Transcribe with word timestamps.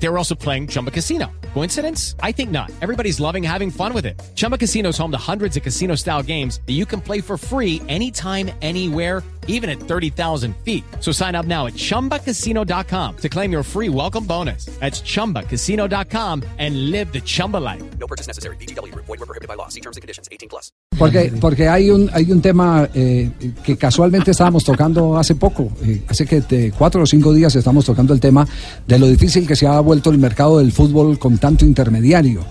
They 0.00 0.08
were 0.08 0.18
also 0.18 0.34
playing 0.34 0.68
Chumba 0.68 0.90
Casino. 0.90 1.26
Coincidence? 1.54 2.14
I 2.22 2.32
think 2.32 2.50
not. 2.50 2.70
Everybody's 2.80 3.18
loving 3.20 3.42
having 3.42 3.70
fun 3.70 3.92
with 3.92 4.06
it. 4.06 4.20
Chumba 4.36 4.56
Casino 4.56 4.90
is 4.90 4.98
home 4.98 5.10
to 5.10 5.18
hundreds 5.18 5.56
of 5.56 5.62
casino 5.62 5.96
style 5.96 6.22
games 6.22 6.60
that 6.66 6.74
you 6.74 6.86
can 6.86 7.00
play 7.00 7.20
for 7.20 7.36
free 7.36 7.82
anytime, 7.88 8.50
anywhere, 8.62 9.22
even 9.48 9.68
at 9.68 9.80
30,000 9.80 10.54
feet. 10.58 10.84
So 11.00 11.10
sign 11.10 11.34
up 11.34 11.46
now 11.46 11.66
at 11.66 11.74
chumbacasino.com 11.74 13.16
to 13.16 13.28
claim 13.28 13.50
your 13.50 13.64
free 13.64 13.88
welcome 13.88 14.24
bonus. 14.24 14.66
That's 14.78 15.00
chumbacasino.com 15.00 16.44
and 16.58 16.90
live 16.90 17.12
the 17.12 17.20
Chumba 17.20 17.56
life. 17.56 17.82
No 17.98 18.06
purchase 18.06 18.28
necessary. 18.28 18.56
BGW. 18.56 18.94
Void 18.94 19.08
were 19.08 19.26
prohibited 19.26 19.48
by 19.48 19.54
law. 19.54 19.68
See 19.68 19.80
terms 19.80 19.96
and 19.96 20.02
conditions. 20.02 20.28
18 20.30 20.48
plus. 20.48 20.70
Porque, 20.98 21.32
porque 21.40 21.68
hay 21.68 21.90
un 21.90 22.10
hay 22.12 22.30
un 22.32 22.42
tema 22.42 22.88
eh, 22.92 23.30
que 23.62 23.76
casualmente 23.76 24.32
estábamos 24.32 24.64
tocando 24.64 25.16
hace 25.16 25.36
poco, 25.36 25.70
eh, 25.84 26.02
hace 26.08 26.26
que 26.26 26.40
de 26.40 26.72
cuatro 26.72 27.02
o 27.02 27.06
cinco 27.06 27.32
días 27.32 27.54
estamos 27.54 27.84
tocando 27.84 28.12
el 28.12 28.18
tema 28.18 28.46
de 28.86 28.98
lo 28.98 29.06
difícil 29.06 29.46
que 29.46 29.54
se 29.54 29.66
ha 29.66 29.78
vuelto 29.88 30.10
el 30.10 30.18
mercado 30.18 30.58
del 30.58 30.70
fútbol 30.70 31.18
con 31.18 31.38
tanto 31.38 31.64
intermediario, 31.64 32.44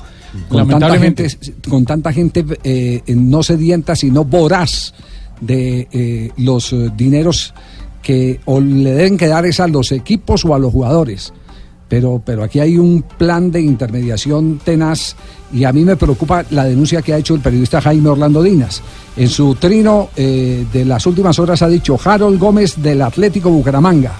con 0.49 0.67
tanta 0.67 0.97
gente, 0.97 1.27
con 1.69 1.85
tanta 1.85 2.11
gente 2.11 2.43
eh, 2.63 3.01
no 3.15 3.43
sedienta 3.43 3.95
sino 3.95 4.25
voraz 4.25 4.93
de 5.39 5.87
eh, 5.91 6.31
los 6.37 6.73
eh, 6.73 6.91
dineros 6.97 7.53
que 8.01 8.39
o 8.45 8.59
le 8.59 8.91
deben 8.91 9.17
quedar 9.17 9.45
es 9.45 9.59
a 9.59 9.67
los 9.67 9.91
equipos 9.91 10.45
o 10.45 10.55
a 10.55 10.59
los 10.59 10.71
jugadores. 10.71 11.33
Pero, 11.87 12.21
pero 12.25 12.43
aquí 12.43 12.59
hay 12.59 12.77
un 12.77 13.01
plan 13.01 13.49
de 13.49 13.61
intermediación 13.61 14.59
tenaz 14.63 15.15
y 15.53 15.63
a 15.63 15.71
mí 15.71 15.85
me 15.85 15.95
preocupa 15.95 16.43
la 16.49 16.65
denuncia 16.65 17.01
que 17.01 17.13
ha 17.13 17.17
hecho 17.17 17.35
el 17.35 17.39
periodista 17.39 17.79
Jaime 17.79 18.09
Orlando 18.09 18.43
Dinas. 18.43 18.81
En 19.15 19.29
su 19.29 19.55
trino 19.55 20.09
eh, 20.15 20.65
de 20.71 20.83
las 20.83 21.05
últimas 21.05 21.39
horas 21.39 21.61
ha 21.61 21.69
dicho 21.69 21.97
Harold 22.03 22.39
Gómez 22.39 22.81
del 22.81 23.01
Atlético 23.01 23.49
Bucaramanga. 23.49 24.13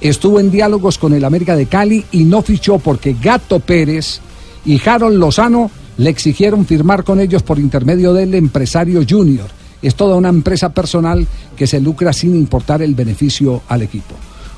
Estuvo 0.00 0.40
en 0.40 0.50
diálogos 0.50 0.98
con 0.98 1.14
el 1.14 1.24
América 1.24 1.56
de 1.56 1.66
Cali 1.66 2.04
y 2.12 2.24
no 2.24 2.42
fichó 2.42 2.78
porque 2.78 3.16
Gato 3.20 3.60
Pérez 3.60 4.20
y 4.64 4.80
Harold 4.86 5.18
Lozano 5.18 5.70
le 5.96 6.10
exigieron 6.10 6.66
firmar 6.66 7.04
con 7.04 7.20
ellos 7.20 7.42
por 7.42 7.58
intermedio 7.58 8.12
del 8.12 8.34
empresario 8.34 9.02
Junior. 9.08 9.48
Es 9.82 9.94
toda 9.94 10.16
una 10.16 10.28
empresa 10.28 10.70
personal 10.70 11.26
que 11.56 11.66
se 11.66 11.80
lucra 11.80 12.12
sin 12.12 12.34
importar 12.34 12.82
el 12.82 12.94
beneficio 12.94 13.62
al 13.68 13.82
equipo. 13.82 14.14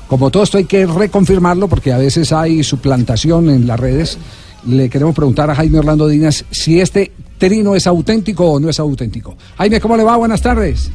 Como 0.07 0.29
todo 0.29 0.43
esto 0.43 0.57
hay 0.57 0.65
que 0.65 0.85
reconfirmarlo 0.85 1.67
porque 1.67 1.91
a 1.91 1.97
veces 1.97 2.31
hay 2.31 2.63
suplantación 2.63 3.49
en 3.49 3.67
las 3.67 3.79
redes. 3.79 4.17
Le 4.65 4.89
queremos 4.89 5.15
preguntar 5.15 5.49
a 5.51 5.55
Jaime 5.55 5.79
Orlando 5.79 6.07
Dinas 6.07 6.45
si 6.49 6.79
este 6.79 7.11
trino 7.37 7.75
es 7.75 7.87
auténtico 7.87 8.45
o 8.45 8.59
no 8.59 8.69
es 8.69 8.79
auténtico. 8.79 9.35
Jaime, 9.57 9.81
¿cómo 9.81 9.97
le 9.97 10.03
va? 10.03 10.15
Buenas 10.15 10.41
tardes. 10.41 10.89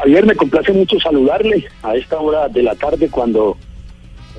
Javier, 0.00 0.24
me 0.24 0.34
complace 0.34 0.72
mucho 0.72 0.98
saludarle 0.98 1.66
a 1.82 1.94
esta 1.94 2.18
hora 2.18 2.48
de 2.48 2.62
la 2.62 2.74
tarde 2.74 3.10
cuando 3.10 3.58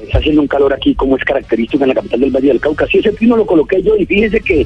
está 0.01 0.17
haciendo 0.17 0.41
un 0.41 0.47
calor 0.47 0.73
aquí 0.73 0.95
como 0.95 1.15
es 1.15 1.23
característico 1.23 1.83
en 1.83 1.89
la 1.89 1.95
capital 1.95 2.19
del 2.19 2.31
Valle 2.31 2.47
del 2.47 2.59
Cauca. 2.59 2.87
Sí, 2.87 2.97
ese 2.97 3.11
trino 3.11 3.37
lo 3.37 3.45
coloqué 3.45 3.83
yo 3.83 3.95
y 3.95 4.07
fíjese 4.07 4.39
que 4.39 4.65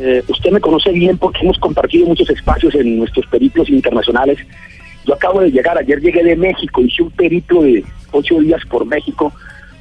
eh, 0.00 0.24
usted 0.26 0.50
me 0.50 0.60
conoce 0.60 0.90
bien 0.90 1.16
porque 1.16 1.42
hemos 1.42 1.58
compartido 1.60 2.06
muchos 2.06 2.28
espacios 2.28 2.74
en 2.74 2.98
nuestros 2.98 3.24
periplos 3.26 3.68
internacionales. 3.68 4.38
Yo 5.06 5.14
acabo 5.14 5.40
de 5.40 5.52
llegar, 5.52 5.78
ayer 5.78 6.00
llegué 6.00 6.24
de 6.24 6.34
México, 6.34 6.80
hice 6.80 7.04
un 7.04 7.12
periplo 7.12 7.62
de 7.62 7.84
ocho 8.10 8.40
días 8.40 8.62
por 8.68 8.84
México 8.86 9.32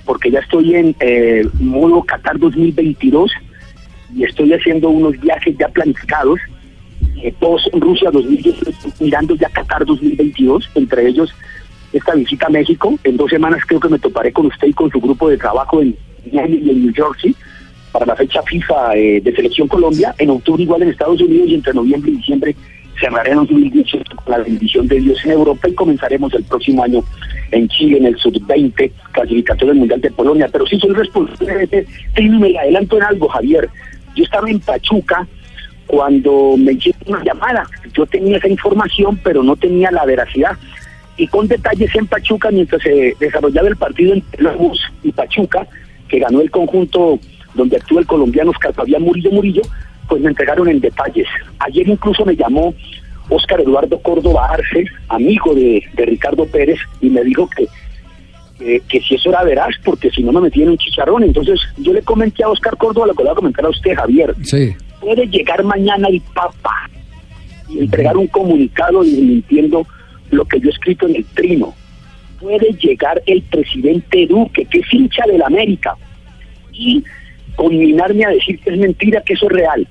porque 0.05 0.29
ya 0.29 0.41
estoy 0.41 0.75
en 0.75 0.95
eh, 0.99 1.43
modo 1.59 2.03
Qatar 2.03 2.37
2022 2.37 3.31
y 4.15 4.25
estoy 4.25 4.53
haciendo 4.53 4.89
unos 4.89 5.19
viajes 5.19 5.57
ya 5.57 5.69
planificados. 5.69 6.39
Eh, 7.23 7.33
todos 7.39 7.69
Rusia 7.73 8.11
2018, 8.11 8.71
mirando 8.99 9.35
ya 9.35 9.49
Qatar 9.49 9.85
2022, 9.85 10.69
entre 10.75 11.07
ellos 11.07 11.33
esta 11.93 12.15
visita 12.15 12.47
a 12.47 12.49
México. 12.49 12.97
En 13.03 13.17
dos 13.17 13.29
semanas 13.29 13.63
creo 13.65 13.79
que 13.79 13.89
me 13.89 13.99
toparé 13.99 14.33
con 14.33 14.47
usted 14.47 14.67
y 14.67 14.73
con 14.73 14.89
su 14.89 14.99
grupo 14.99 15.29
de 15.29 15.37
trabajo 15.37 15.81
en 15.81 15.95
Miami 16.31 16.57
y 16.57 16.69
en 16.69 16.85
New 16.85 16.93
Jersey 16.93 17.35
para 17.91 18.05
la 18.07 18.15
fecha 18.15 18.41
FIFA 18.41 18.95
eh, 18.95 19.21
de 19.21 19.35
Selección 19.35 19.67
Colombia. 19.67 20.13
En 20.17 20.31
octubre 20.31 20.63
igual 20.63 20.81
en 20.81 20.89
Estados 20.89 21.21
Unidos 21.21 21.47
y 21.47 21.55
entre 21.55 21.73
noviembre 21.73 22.11
y 22.11 22.17
diciembre 22.17 22.55
cerraré 22.99 23.31
en 23.31 23.37
2018 23.37 24.15
con 24.15 24.31
la 24.31 24.39
bendición 24.39 24.87
de 24.87 24.99
Dios 24.99 25.23
en 25.25 25.31
Europa 25.31 25.69
y 25.69 25.73
comenzaremos 25.73 26.33
el 26.33 26.43
próximo 26.43 26.83
año 26.83 27.03
en 27.51 27.67
Chile 27.69 27.97
en 27.97 28.05
el 28.07 28.17
Sub-20 28.17 28.91
clasificatorio 29.11 29.67
del 29.69 29.79
Mundial 29.79 30.01
de 30.01 30.11
Polonia. 30.11 30.49
Pero 30.51 30.65
sí 30.65 30.79
soy 30.79 30.93
responsable 30.93 31.67
de 31.67 31.85
este 32.15 32.21
me 32.23 32.57
adelanto 32.57 32.97
en 32.97 33.03
algo, 33.03 33.27
Javier. 33.29 33.69
Yo 34.15 34.23
estaba 34.23 34.49
en 34.49 34.59
Pachuca 34.59 35.27
cuando 35.87 36.55
me 36.57 36.73
hicieron 36.73 37.01
una 37.07 37.23
llamada. 37.23 37.67
Yo 37.93 38.05
tenía 38.05 38.37
esa 38.37 38.47
información, 38.47 39.19
pero 39.23 39.43
no 39.43 39.55
tenía 39.55 39.91
la 39.91 40.05
veracidad. 40.05 40.57
Y 41.17 41.27
con 41.27 41.47
detalles 41.47 41.93
en 41.95 42.07
Pachuca, 42.07 42.49
mientras 42.51 42.81
se 42.81 43.15
desarrollaba 43.19 43.67
el 43.67 43.75
partido 43.75 44.13
entre 44.13 44.41
Lobos 44.41 44.79
y 45.03 45.11
Pachuca, 45.11 45.67
que 46.07 46.19
ganó 46.19 46.41
el 46.41 46.49
conjunto 46.49 47.19
donde 47.53 47.77
actúa 47.77 48.01
el 48.01 48.07
colombiano 48.07 48.51
Oscar 48.51 48.73
Fabián 48.73 49.03
Murillo 49.03 49.31
Murillo, 49.31 49.61
pues 50.07 50.21
me 50.21 50.29
entregaron 50.29 50.67
en 50.67 50.79
detalles. 50.79 51.27
Ayer 51.59 51.87
incluso 51.87 52.25
me 52.25 52.35
llamó 52.35 52.73
Oscar 53.29 53.61
Eduardo 53.61 53.99
Córdoba 53.99 54.49
Arce, 54.51 54.85
amigo 55.09 55.53
de, 55.53 55.83
de 55.93 56.05
Ricardo 56.05 56.45
Pérez, 56.45 56.79
y 56.99 57.09
me 57.09 57.23
dijo 57.23 57.47
que, 57.49 57.67
que, 58.57 58.81
que, 58.87 59.01
si 59.01 59.15
eso 59.15 59.29
era 59.29 59.43
veraz, 59.43 59.75
porque 59.83 60.09
si 60.09 60.23
no 60.23 60.31
me 60.31 60.41
metían 60.41 60.69
un 60.69 60.77
chicharrón. 60.77 61.23
Entonces 61.23 61.59
yo 61.77 61.93
le 61.93 62.01
comenté 62.01 62.43
a 62.43 62.49
Oscar 62.49 62.75
Córdoba 62.77 63.07
lo 63.07 63.13
que 63.13 63.23
le 63.23 63.29
voy 63.29 63.33
a 63.33 63.35
comentar 63.35 63.65
a 63.65 63.69
usted, 63.69 63.95
Javier. 63.95 64.35
Sí. 64.43 64.75
Puede 65.03 65.27
llegar 65.27 65.61
mañana 65.63 66.07
el 66.07 66.21
Papa 66.33 66.89
y 67.67 67.79
entregar 67.79 68.15
un 68.15 68.27
comunicado 68.27 69.03
desmintiendo 69.03 69.85
lo 70.31 70.45
que 70.45 70.59
yo 70.61 70.69
he 70.69 70.71
escrito 70.71 71.07
en 71.07 71.17
el 71.17 71.25
trino. 71.25 71.73
Puede 72.39 72.71
llegar 72.73 73.21
el 73.25 73.41
presidente 73.43 74.25
Duque, 74.27 74.65
que 74.65 74.79
es 74.79 74.93
hincha 74.93 75.23
de 75.27 75.37
la 75.37 75.47
América, 75.47 75.95
y 76.71 77.03
conminarme 77.55 78.25
a 78.25 78.29
decir 78.29 78.59
que 78.59 78.71
es 78.71 78.77
mentira, 78.77 79.21
que 79.21 79.33
eso 79.33 79.47
es 79.47 79.51
real. 79.51 79.87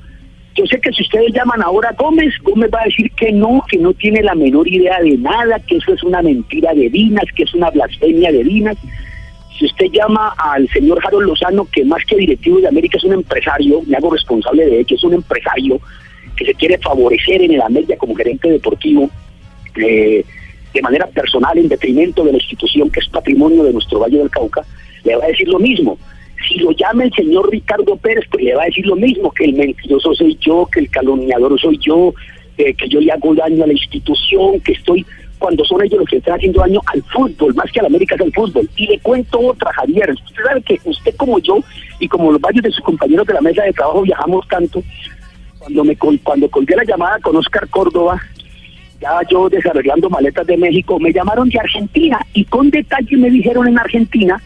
Yo 0.55 0.67
sé 0.67 0.81
que 0.81 0.93
si 0.93 1.03
ustedes 1.03 1.33
llaman 1.33 1.63
ahora 1.63 1.91
a 1.91 1.93
Gómez, 1.93 2.35
Gómez 2.43 2.71
va 2.73 2.81
a 2.81 2.85
decir 2.85 3.11
que 3.13 3.33
no, 3.33 3.63
que 3.71 3.79
no 3.79 3.93
tiene 3.95 4.23
la 4.23 4.35
menor 4.35 4.67
idea 4.69 4.99
de 5.01 5.17
nada, 5.19 5.59
que 5.61 5.77
eso 5.77 5.93
es 5.95 6.03
una 6.03 6.23
mentira 6.23 6.73
de 6.75 6.89
Dinas, 6.89 7.25
que 7.35 7.43
es 7.43 7.55
una 7.55 7.71
blasfemia 7.71 8.33
de 8.33 8.45
Dinas. 8.45 8.77
Si 9.63 9.67
usted 9.67 9.93
llama 9.93 10.35
al 10.39 10.69
señor 10.71 10.99
Harold 11.07 11.29
Lozano, 11.29 11.69
que 11.73 11.85
más 11.85 12.05
que 12.05 12.17
directivo 12.17 12.59
de 12.59 12.67
América 12.67 12.99
es 12.99 13.05
un 13.05 13.13
empresario, 13.13 13.81
me 13.87 13.97
hago 13.97 14.11
responsable 14.11 14.67
de 14.67 14.85
que 14.85 14.97
es 14.97 15.05
un 15.05 15.15
empresario 15.15 15.79
que 16.37 16.47
se 16.47 16.55
quiere 16.55 16.79
favorecer 16.79 17.41
en 17.43 17.53
el 17.53 17.63
América 17.63 17.95
como 17.97 18.17
gerente 18.17 18.51
deportivo, 18.51 19.09
eh, 19.77 20.25
de 20.75 20.83
manera 20.83 21.07
personal 21.07 21.57
en 21.57 21.69
detrimento 21.69 22.25
de 22.25 22.33
la 22.33 22.39
institución 22.39 22.91
que 22.91 22.99
es 22.99 23.09
patrimonio 23.09 23.63
de 23.63 23.73
nuestro 23.73 24.01
Valle 24.01 24.19
del 24.19 24.31
Cauca, 24.31 24.65
le 25.05 25.15
va 25.15 25.27
a 25.27 25.29
decir 25.29 25.47
lo 25.47 25.61
mismo. 25.61 25.97
Si 26.49 26.59
lo 26.59 26.73
llama 26.73 27.05
el 27.05 27.13
señor 27.13 27.49
Ricardo 27.49 27.95
Pérez, 27.95 28.25
pues 28.33 28.43
le 28.43 28.57
va 28.57 28.65
a 28.65 28.67
decir 28.67 28.85
lo 28.85 28.97
mismo, 28.97 29.31
que 29.31 29.45
el 29.45 29.55
mentiroso 29.55 30.13
soy 30.13 30.37
yo, 30.41 30.67
que 30.73 30.81
el 30.81 30.91
calumniador 30.91 31.57
soy 31.61 31.79
yo, 31.79 32.13
eh, 32.59 32.75
que 32.75 32.89
yo 32.89 33.01
le 33.01 33.13
hago 33.13 33.33
daño 33.33 33.63
a 33.63 33.69
la 33.69 33.75
institución, 33.75 34.59
que 34.59 34.73
estoy, 34.73 35.07
cuando 35.43 35.65
son 35.65 35.83
ellos 35.83 35.99
los 35.99 36.09
que 36.09 36.19
están 36.19 36.37
haciendo 36.37 36.61
daño 36.61 36.81
al 36.87 37.03
fútbol, 37.03 37.53
más 37.57 37.71
que 37.73 37.81
a 37.81 37.83
la 37.83 37.89
América 37.89 38.15
es 38.15 38.21
al 38.21 38.33
fútbol. 38.33 38.71
Y 38.77 38.87
le 38.87 38.99
cuento 39.01 39.41
otra, 39.41 39.73
Javier, 39.73 40.13
usted 40.13 40.45
sabe 40.45 40.63
que 40.63 40.79
usted 40.85 41.17
como 41.17 41.41
yo 41.41 41.59
y 41.99 42.07
como 42.07 42.31
los 42.31 42.41
varios 42.41 42.63
de 42.63 42.71
sus 42.71 42.85
compañeros 42.85 43.27
de 43.27 43.35
la 43.35 43.41
mesa 43.41 43.65
de 43.65 43.73
trabajo 43.73 44.03
viajamos 44.03 44.47
tanto, 44.47 44.81
cuando 45.59 45.83
me 45.83 45.97
cuando 45.97 46.49
colgué 46.49 46.77
la 46.77 46.85
llamada 46.85 47.19
con 47.19 47.35
Oscar 47.37 47.69
Córdoba, 47.69 48.23
ya 49.01 49.19
yo 49.29 49.49
desarrollando 49.49 50.09
maletas 50.09 50.47
de 50.47 50.57
México, 50.57 51.01
me 51.01 51.13
llamaron 51.13 51.49
de 51.49 51.59
Argentina 51.59 52.25
y 52.35 52.45
con 52.45 52.71
detalle 52.71 53.17
me 53.17 53.29
dijeron 53.29 53.67
en 53.67 53.81
Argentina 53.81 54.41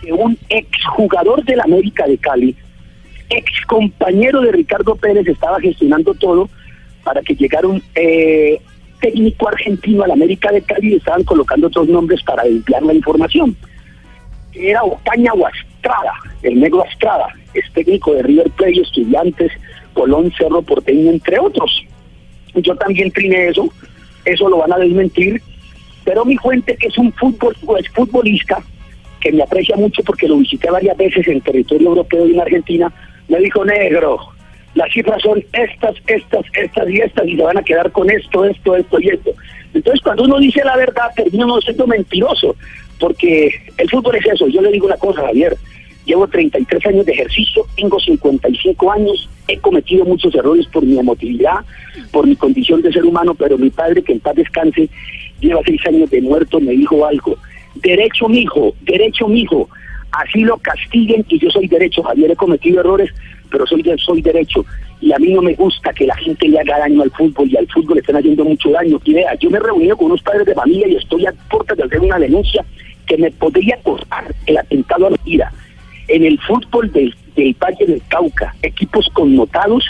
que 0.00 0.10
un 0.10 0.38
exjugador 0.48 1.44
del 1.44 1.60
América 1.60 2.06
de 2.06 2.16
Cali, 2.16 2.56
ex 3.28 3.66
compañero 3.66 4.40
de 4.40 4.52
Ricardo 4.52 4.96
Pérez, 4.96 5.26
estaba 5.26 5.60
gestionando 5.60 6.14
todo 6.14 6.48
para 7.02 7.20
que 7.20 7.34
llegara 7.34 7.68
un 7.68 7.82
eh, 7.94 8.58
técnico 9.04 9.48
argentino 9.48 10.02
al 10.02 10.12
América 10.12 10.50
de 10.50 10.62
Cali 10.62 10.94
estaban 10.94 11.24
colocando 11.24 11.66
otros 11.66 11.86
nombres 11.88 12.22
para 12.22 12.44
desviar 12.44 12.82
la 12.82 12.94
información. 12.94 13.54
Era 14.54 14.82
Ocaña 14.82 15.32
o 15.34 15.46
el 16.42 16.58
negro 16.58 16.82
Astrada, 16.88 17.26
es 17.52 17.70
técnico 17.74 18.14
de 18.14 18.22
River 18.22 18.50
Plate, 18.52 18.80
Estudiantes, 18.80 19.52
Colón, 19.92 20.32
Cerro 20.38 20.62
Porteño, 20.62 21.10
entre 21.10 21.38
otros. 21.38 21.84
Yo 22.54 22.74
también 22.76 23.10
triné 23.10 23.48
eso, 23.48 23.68
eso 24.24 24.48
lo 24.48 24.58
van 24.58 24.72
a 24.72 24.78
desmentir, 24.78 25.42
pero 26.04 26.24
mi 26.24 26.38
fuente 26.38 26.74
que 26.76 26.86
es 26.86 26.96
un 26.96 27.12
fútbol, 27.12 27.54
es 27.78 27.88
futbolista, 27.90 28.62
que 29.20 29.32
me 29.32 29.42
aprecia 29.42 29.76
mucho 29.76 30.02
porque 30.02 30.28
lo 30.28 30.38
visité 30.38 30.70
varias 30.70 30.96
veces 30.96 31.28
en 31.28 31.42
territorio 31.42 31.88
europeo 31.88 32.26
y 32.26 32.32
en 32.32 32.40
Argentina, 32.40 32.90
me 33.28 33.38
dijo, 33.38 33.66
negro, 33.66 34.33
las 34.74 34.92
cifras 34.92 35.22
son 35.22 35.42
estas, 35.52 35.96
estas, 36.06 36.44
estas 36.54 36.90
y 36.90 37.00
estas, 37.00 37.26
y 37.26 37.36
se 37.36 37.42
van 37.42 37.58
a 37.58 37.62
quedar 37.62 37.90
con 37.92 38.10
esto, 38.10 38.44
esto, 38.44 38.76
esto 38.76 39.00
y 39.00 39.08
esto. 39.08 39.30
Entonces, 39.72 40.00
cuando 40.02 40.24
uno 40.24 40.38
dice 40.38 40.62
la 40.64 40.76
verdad, 40.76 41.10
termina 41.16 41.46
uno 41.46 41.60
siendo 41.60 41.86
mentiroso, 41.86 42.56
porque 42.98 43.50
el 43.78 43.90
fútbol 43.90 44.16
es 44.16 44.26
eso. 44.26 44.46
Yo 44.48 44.60
le 44.60 44.70
digo 44.70 44.86
una 44.86 44.96
cosa, 44.96 45.22
Javier, 45.22 45.56
Llevo 46.06 46.28
33 46.28 46.86
años 46.86 47.06
de 47.06 47.12
ejercicio, 47.12 47.64
tengo 47.76 47.98
55 47.98 48.92
años, 48.92 49.28
he 49.48 49.56
cometido 49.58 50.04
muchos 50.04 50.34
errores 50.34 50.66
por 50.66 50.84
mi 50.84 50.98
emotividad, 50.98 51.64
por 52.12 52.26
mi 52.26 52.36
condición 52.36 52.82
de 52.82 52.92
ser 52.92 53.06
humano, 53.06 53.34
pero 53.34 53.56
mi 53.56 53.70
padre, 53.70 54.02
que 54.02 54.12
en 54.12 54.20
paz 54.20 54.34
descanse, 54.34 54.90
lleva 55.40 55.62
seis 55.64 55.80
años 55.86 56.10
de 56.10 56.20
muerto, 56.20 56.60
me 56.60 56.72
dijo 56.72 57.06
algo. 57.06 57.36
Derecho, 57.76 58.28
mijo, 58.28 58.74
derecho, 58.82 59.28
mijo. 59.28 59.68
Así 60.12 60.40
lo 60.40 60.58
castiguen 60.58 61.24
y 61.26 61.38
yo 61.38 61.50
soy 61.50 61.68
derecho. 61.68 62.02
Javier, 62.02 62.32
he 62.32 62.36
cometido 62.36 62.80
errores, 62.80 63.10
pero 63.54 63.68
soy, 63.68 63.84
soy 63.98 64.20
derecho. 64.20 64.66
Y 65.00 65.12
a 65.12 65.18
mí 65.18 65.32
no 65.32 65.40
me 65.40 65.54
gusta 65.54 65.92
que 65.92 66.06
la 66.06 66.16
gente 66.16 66.48
le 66.48 66.58
haga 66.58 66.80
daño 66.80 67.02
al 67.02 67.10
fútbol 67.12 67.48
y 67.48 67.56
al 67.56 67.68
fútbol 67.68 67.94
le 67.94 68.00
están 68.00 68.16
haciendo 68.16 68.44
mucho 68.44 68.70
daño. 68.70 69.00
Y 69.04 69.14
vea, 69.14 69.32
yo 69.36 69.48
me 69.48 69.58
he 69.58 69.60
reunido 69.60 69.96
con 69.96 70.06
unos 70.06 70.22
padres 70.22 70.44
de 70.46 70.54
familia 70.54 70.88
y 70.88 70.96
estoy 70.96 71.24
a 71.26 71.32
puertas 71.48 71.76
de 71.76 71.84
hacer 71.84 72.00
una 72.00 72.18
denuncia 72.18 72.64
que 73.06 73.16
me 73.16 73.30
podría 73.30 73.76
costar 73.84 74.34
el 74.46 74.58
atentado 74.58 75.06
a 75.06 75.10
la 75.10 75.16
vida. 75.24 75.52
En 76.08 76.24
el 76.24 76.36
fútbol 76.40 76.90
del, 76.90 77.14
del 77.36 77.54
Valle 77.54 77.86
del 77.86 78.02
Cauca, 78.08 78.52
equipos 78.62 79.08
connotados, 79.12 79.84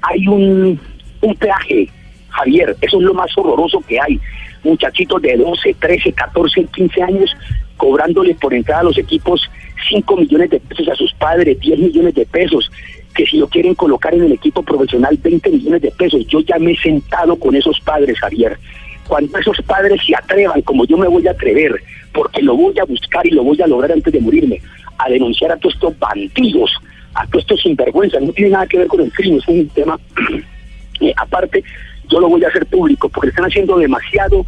hay 0.00 0.26
un, 0.26 0.80
un 1.20 1.34
peaje, 1.34 1.90
Javier, 2.30 2.74
eso 2.80 2.96
es 2.96 3.02
lo 3.02 3.12
más 3.12 3.36
horroroso 3.36 3.82
que 3.86 4.00
hay. 4.00 4.18
Muchachitos 4.62 5.20
de 5.20 5.36
12, 5.36 5.74
13, 5.74 6.12
14, 6.12 6.64
15 6.74 7.02
años 7.02 7.36
cobrándole 7.76 8.34
por 8.36 8.54
entrada 8.54 8.80
a 8.80 8.84
los 8.84 8.96
equipos 8.96 9.50
5 9.88 10.16
millones 10.16 10.50
de 10.50 10.60
pesos 10.60 10.88
a 10.88 10.94
sus 10.94 11.12
padres, 11.14 11.58
10 11.60 11.78
millones 11.78 12.14
de 12.14 12.26
pesos, 12.26 12.70
que 13.14 13.26
si 13.26 13.38
lo 13.38 13.48
quieren 13.48 13.74
colocar 13.74 14.14
en 14.14 14.24
el 14.24 14.32
equipo 14.32 14.62
profesional 14.62 15.18
20 15.22 15.50
millones 15.50 15.82
de 15.82 15.90
pesos. 15.92 16.26
Yo 16.26 16.40
ya 16.40 16.58
me 16.58 16.72
he 16.72 16.76
sentado 16.76 17.36
con 17.36 17.54
esos 17.54 17.80
padres, 17.80 18.18
Javier. 18.18 18.58
Cuando 19.06 19.38
esos 19.38 19.60
padres 19.62 20.00
se 20.04 20.16
atrevan, 20.16 20.62
como 20.62 20.84
yo 20.86 20.96
me 20.96 21.08
voy 21.08 21.26
a 21.26 21.32
atrever, 21.32 21.80
porque 22.12 22.42
lo 22.42 22.56
voy 22.56 22.78
a 22.78 22.84
buscar 22.84 23.26
y 23.26 23.30
lo 23.30 23.44
voy 23.44 23.60
a 23.60 23.66
lograr 23.66 23.92
antes 23.92 24.12
de 24.12 24.20
morirme, 24.20 24.60
a 24.98 25.08
denunciar 25.08 25.52
a 25.52 25.56
todos 25.56 25.74
estos 25.74 25.98
bandidos, 25.98 26.72
a 27.14 27.26
todos 27.26 27.42
estos 27.42 27.60
sinvergüenzas, 27.60 28.22
no 28.22 28.32
tiene 28.32 28.50
nada 28.50 28.66
que 28.66 28.78
ver 28.78 28.86
con 28.86 29.00
el 29.00 29.12
crimen, 29.12 29.38
es 29.38 29.48
un 29.48 29.68
tema 29.68 29.98
eh, 31.00 31.12
aparte, 31.16 31.62
yo 32.08 32.20
lo 32.20 32.28
voy 32.28 32.42
a 32.44 32.48
hacer 32.48 32.66
público 32.66 33.08
porque 33.08 33.30
están 33.30 33.46
haciendo 33.46 33.76
demasiado 33.76 34.46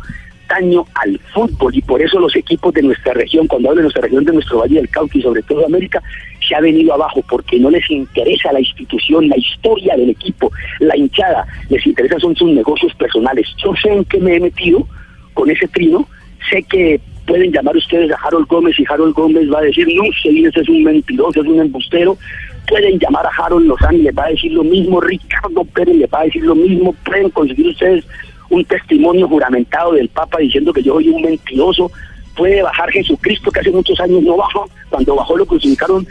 daño 0.48 0.84
al 0.94 1.18
fútbol 1.34 1.74
y 1.74 1.82
por 1.82 2.00
eso 2.00 2.20
los 2.20 2.34
equipos 2.36 2.72
de 2.74 2.82
nuestra 2.82 3.12
región, 3.14 3.46
cuando 3.46 3.68
hablo 3.68 3.80
de 3.80 3.84
nuestra 3.84 4.02
región, 4.02 4.24
de 4.24 4.32
nuestro 4.32 4.60
Valle 4.60 4.76
del 4.76 4.88
Cauca 4.88 5.18
y 5.18 5.22
sobre 5.22 5.42
todo 5.42 5.66
América, 5.66 6.02
se 6.46 6.54
ha 6.54 6.60
venido 6.60 6.94
abajo 6.94 7.22
porque 7.28 7.58
no 7.58 7.70
les 7.70 7.88
interesa 7.90 8.52
la 8.52 8.60
institución, 8.60 9.28
la 9.28 9.36
historia 9.36 9.96
del 9.96 10.10
equipo, 10.10 10.50
la 10.80 10.96
hinchada, 10.96 11.46
les 11.68 11.84
interesa 11.86 12.18
son 12.18 12.36
sus 12.36 12.50
negocios 12.50 12.94
personales. 12.94 13.46
Yo 13.62 13.74
sé 13.74 13.90
en 13.92 14.04
qué 14.04 14.18
me 14.18 14.36
he 14.36 14.40
metido 14.40 14.86
con 15.34 15.50
ese 15.50 15.68
trino, 15.68 16.08
sé 16.50 16.62
que 16.62 17.00
pueden 17.26 17.52
llamar 17.52 17.76
ustedes 17.76 18.10
a 18.12 18.16
Harold 18.16 18.46
Gómez 18.46 18.78
y 18.78 18.84
Harold 18.88 19.14
Gómez 19.14 19.52
va 19.52 19.58
a 19.58 19.62
decir, 19.62 19.86
no, 19.94 20.04
ese 20.04 20.60
es 20.60 20.68
un 20.68 20.84
mentiroso, 20.84 21.40
es 21.40 21.46
un 21.46 21.60
embustero. 21.60 22.16
Pueden 22.68 22.98
llamar 22.98 23.26
a 23.26 23.44
Harold 23.44 23.66
Lozano 23.66 23.98
y 23.98 24.02
les 24.02 24.16
va 24.16 24.24
a 24.24 24.30
decir 24.30 24.52
lo 24.52 24.64
mismo, 24.64 25.00
Ricardo 25.00 25.64
Pérez 25.64 25.96
les 25.96 26.10
va 26.10 26.20
a 26.20 26.24
decir 26.24 26.42
lo 26.44 26.54
mismo, 26.54 26.94
pueden 27.04 27.30
conseguir 27.30 27.68
ustedes 27.68 28.04
un 28.50 28.64
testimonio 28.64 29.28
juramentado 29.28 29.92
del 29.92 30.08
Papa 30.08 30.38
diciendo 30.38 30.72
que 30.72 30.82
yo 30.82 30.94
soy 30.94 31.08
un 31.08 31.22
mentiroso. 31.22 31.90
Puede 32.36 32.62
bajar 32.62 32.90
Jesucristo, 32.90 33.50
que 33.50 33.60
hace 33.60 33.70
muchos 33.70 33.98
años 33.98 34.22
no 34.22 34.36
bajó, 34.36 34.68
cuando 34.90 35.16
bajó 35.16 35.36
lo 35.36 35.46
crucificaron 35.46 36.06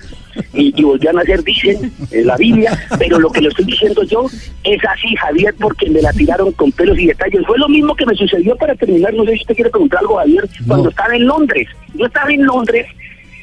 y, 0.53 0.73
y 0.79 0.83
volvían 0.83 1.15
a 1.17 1.19
nacer, 1.21 1.43
dicen 1.43 1.91
en 2.11 2.27
la 2.27 2.37
Biblia, 2.37 2.77
pero 2.99 3.19
lo 3.19 3.29
que 3.31 3.41
le 3.41 3.49
estoy 3.49 3.65
diciendo 3.65 4.03
yo 4.03 4.25
es 4.63 4.79
así, 4.85 5.15
Javier, 5.15 5.53
porque 5.59 5.89
me 5.89 6.01
la 6.01 6.11
tiraron 6.13 6.51
con 6.53 6.71
pelos 6.71 6.97
y 6.99 7.07
detalles. 7.07 7.41
Fue 7.47 7.57
lo 7.57 7.67
mismo 7.69 7.95
que 7.95 8.05
me 8.05 8.15
sucedió 8.15 8.55
para 8.55 8.75
terminar, 8.75 9.13
no 9.13 9.23
sé 9.25 9.33
si 9.35 9.41
usted 9.41 9.55
quiere 9.55 9.69
preguntar 9.69 9.99
algo, 10.01 10.17
Javier, 10.17 10.47
cuando 10.67 10.89
estaba 10.89 11.15
en 11.15 11.25
Londres. 11.25 11.67
Yo 11.95 12.05
estaba 12.05 12.31
en 12.31 12.45
Londres 12.45 12.85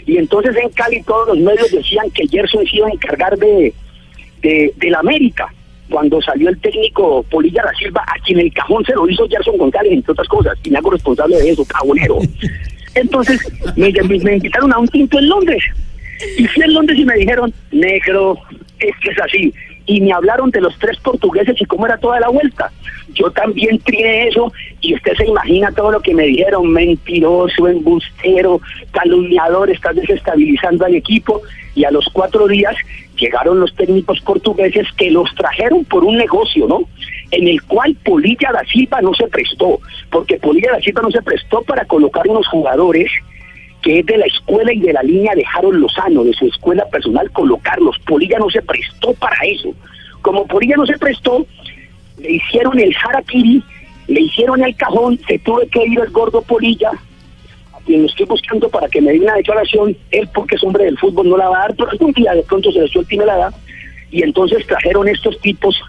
y 0.06 0.16
entonces 0.16 0.54
en 0.56 0.68
Cali 0.70 1.02
todos 1.04 1.28
los 1.28 1.38
medios 1.38 1.70
decían 1.70 2.10
que 2.10 2.26
Gerson 2.28 2.66
se 2.66 2.76
iba 2.76 2.88
a 2.88 2.92
encargar 2.92 3.36
de, 3.38 3.72
de, 4.42 4.72
de 4.76 4.90
la 4.90 4.98
América. 4.98 5.52
Cuando 5.90 6.22
salió 6.22 6.48
el 6.48 6.58
técnico 6.58 7.22
Polilla 7.30 7.62
da 7.64 7.72
Silva, 7.78 8.02
a 8.06 8.18
quien 8.24 8.38
el 8.40 8.52
cajón 8.52 8.82
se 8.84 8.94
lo 8.94 9.06
hizo 9.08 9.28
Gerson 9.28 9.58
González, 9.58 9.92
entre 9.92 10.12
otras 10.12 10.26
cosas, 10.28 10.56
y 10.64 10.70
me 10.70 10.78
hago 10.78 10.90
responsable 10.90 11.36
de 11.36 11.50
eso, 11.50 11.64
cabonero. 11.66 12.18
Entonces 12.94 13.40
me, 13.76 13.90
me- 13.92 14.18
me 14.18 14.36
invitaron 14.36 14.72
a 14.72 14.78
un 14.78 14.88
tinto 14.88 15.18
en 15.18 15.28
Londres. 15.28 15.62
Y 16.36 16.46
fui 16.46 16.62
en 16.62 16.74
Londres 16.74 16.98
y 16.98 17.04
me 17.04 17.14
dijeron, 17.14 17.52
negro, 17.70 18.38
es 18.78 18.96
que 18.98 19.10
es 19.10 19.20
así. 19.20 19.54
Y 19.86 20.00
me 20.00 20.12
hablaron 20.12 20.50
de 20.50 20.60
los 20.60 20.78
tres 20.78 20.98
portugueses 21.00 21.60
y 21.60 21.64
cómo 21.64 21.86
era 21.86 21.98
toda 21.98 22.20
la 22.20 22.28
vuelta. 22.28 22.70
Yo 23.14 23.30
también 23.30 23.78
trié 23.80 24.28
eso 24.28 24.52
y 24.80 24.94
usted 24.94 25.14
se 25.14 25.26
imagina 25.26 25.72
todo 25.72 25.90
lo 25.90 26.00
que 26.00 26.14
me 26.14 26.24
dijeron, 26.24 26.72
mentiroso, 26.72 27.68
embustero, 27.68 28.60
calumniador, 28.92 29.70
estás 29.70 29.96
desestabilizando 29.96 30.86
al 30.86 30.94
equipo. 30.94 31.42
Y 31.74 31.84
a 31.84 31.90
los 31.90 32.08
cuatro 32.12 32.46
días 32.46 32.76
llegaron 33.16 33.60
los 33.60 33.74
técnicos 33.74 34.20
portugueses 34.20 34.86
que 34.96 35.10
los 35.10 35.34
trajeron 35.34 35.84
por 35.84 36.04
un 36.04 36.16
negocio, 36.16 36.66
¿no? 36.66 36.82
En 37.30 37.48
el 37.48 37.62
cual 37.62 37.96
Polilla 38.04 38.52
da 38.52 38.64
Silva 38.64 39.00
no 39.00 39.14
se 39.14 39.26
prestó, 39.28 39.80
porque 40.10 40.36
Polilla 40.36 40.72
da 40.72 40.80
Silva 40.80 41.02
no 41.02 41.10
se 41.10 41.22
prestó 41.22 41.62
para 41.62 41.84
colocar 41.84 42.26
unos 42.28 42.46
jugadores 42.48 43.10
que 43.82 43.98
es 43.98 44.06
de 44.06 44.16
la 44.16 44.26
escuela 44.26 44.72
y 44.72 44.80
de 44.80 44.92
la 44.92 45.02
línea 45.02 45.34
de 45.34 45.44
Harold 45.54 45.80
Lozano, 45.80 46.22
de 46.22 46.32
su 46.32 46.46
escuela 46.46 46.86
personal, 46.86 47.30
colocarlos. 47.32 47.98
Polilla 48.06 48.38
no 48.38 48.48
se 48.48 48.62
prestó 48.62 49.12
para 49.14 49.36
eso. 49.44 49.74
Como 50.22 50.46
Polilla 50.46 50.76
no 50.76 50.86
se 50.86 50.96
prestó, 50.98 51.44
le 52.18 52.32
hicieron 52.34 52.78
el 52.78 52.94
harakiri, 52.94 53.62
le 54.06 54.20
hicieron 54.20 54.62
el 54.62 54.74
cajón, 54.76 55.18
se 55.26 55.38
tuvo 55.40 55.60
que 55.70 55.84
ir 55.84 55.98
el 55.98 56.10
gordo 56.10 56.42
Polilla, 56.42 56.90
a 57.72 57.80
quien 57.84 58.02
lo 58.02 58.08
estoy 58.08 58.26
buscando 58.26 58.68
para 58.68 58.88
que 58.88 59.00
me 59.00 59.12
dé 59.12 59.20
una 59.20 59.34
declaración, 59.34 59.96
él 60.12 60.28
porque 60.32 60.54
es 60.54 60.62
hombre 60.62 60.84
del 60.84 60.98
fútbol 60.98 61.28
no 61.28 61.36
la 61.36 61.48
va 61.48 61.56
a 61.56 61.60
dar, 61.62 61.74
pero 61.76 61.90
algún 61.90 62.12
día 62.12 62.34
de 62.34 62.42
pronto 62.44 62.70
se 62.70 62.80
le 62.80 62.88
suelta 62.88 63.14
y 63.14 63.18
me 63.18 63.26
la 63.26 63.36
da, 63.36 63.54
y 64.12 64.22
entonces 64.22 64.64
trajeron 64.66 65.08
estos 65.08 65.40
tipos 65.40 65.80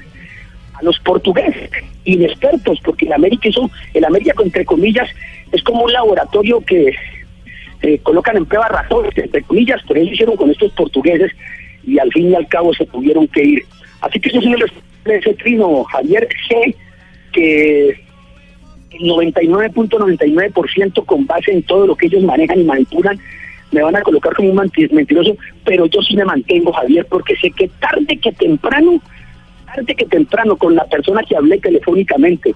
a 0.73 0.83
los 0.83 0.97
portugueses, 0.99 1.69
inexpertos, 2.05 2.79
porque 2.83 3.05
el 3.05 3.13
América 3.13 3.49
hizo, 3.49 3.69
el 3.93 4.05
América 4.05 4.33
entre 4.43 4.65
comillas, 4.65 5.07
es 5.51 5.61
como 5.61 5.83
un 5.83 5.93
laboratorio 5.93 6.59
que 6.61 6.95
eh, 7.83 7.99
colocan 8.01 8.37
en 8.37 8.45
prueba 8.45 8.69
ratones, 8.69 9.11
entre 9.17 9.43
comillas, 9.43 9.81
pero 9.87 9.99
ellos 9.99 10.13
hicieron 10.13 10.37
con 10.37 10.49
estos 10.49 10.71
portugueses 10.71 11.33
y 11.85 11.99
al 11.99 12.09
fin 12.13 12.31
y 12.31 12.35
al 12.35 12.47
cabo 12.47 12.73
se 12.73 12.85
tuvieron 12.85 13.27
que 13.27 13.43
ir. 13.43 13.65
Así 13.99 14.21
que 14.21 14.29
eso 14.29 14.39
es 14.39 14.45
un 14.45 14.55
de 15.03 15.17
ese 15.17 15.33
trino, 15.33 15.83
Javier, 15.83 16.29
sé 16.47 16.73
que 17.33 17.89
el 17.89 19.01
99.99% 19.01 21.05
con 21.05 21.25
base 21.25 21.51
en 21.51 21.63
todo 21.63 21.85
lo 21.85 21.97
que 21.97 22.05
ellos 22.05 22.23
manejan 22.23 22.61
y 22.61 22.63
manipulan, 22.63 23.19
me 23.73 23.81
van 23.81 23.97
a 23.97 24.01
colocar 24.01 24.33
como 24.33 24.51
un 24.51 24.71
mentiroso, 24.91 25.35
pero 25.65 25.85
yo 25.87 26.01
sí 26.01 26.15
me 26.15 26.23
mantengo, 26.23 26.71
Javier, 26.71 27.05
porque 27.09 27.35
sé 27.35 27.51
que 27.51 27.67
tarde 27.81 28.17
que 28.17 28.31
temprano, 28.31 29.01
tarde 29.65 29.93
que 29.93 30.05
temprano, 30.05 30.55
con 30.55 30.75
la 30.75 30.85
persona 30.85 31.21
que 31.27 31.35
hablé 31.35 31.57
telefónicamente, 31.57 32.55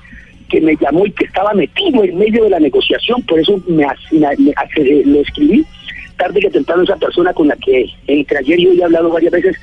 que 0.50 0.62
me 0.62 0.76
llamó 0.76 1.06
y 1.06 1.12
que 1.12 1.26
estaba 1.26 1.54
metido 1.54 2.04
en 2.04 2.18
medio 2.18 2.44
de 2.44 2.50
la 2.52 2.60
negociación, 2.60 3.22
por 3.24 3.40
eso 3.40 3.62
me, 3.68 3.86
me- 4.12 4.54
eh, 4.78 5.04
lo 5.06 5.22
escribí, 5.22 5.66
tarde 6.18 6.40
que 6.40 6.50
temprano 6.50 6.84
esa 6.84 6.96
persona 6.96 7.34
con 7.34 7.48
la 7.48 7.56
que 7.58 7.86
entre 8.08 8.38
ayer 8.40 8.60
y 8.60 8.68
hoy 8.68 8.80
he 8.80 8.84
hablado 8.84 9.10
varias 9.10 9.32
veces, 9.34 9.56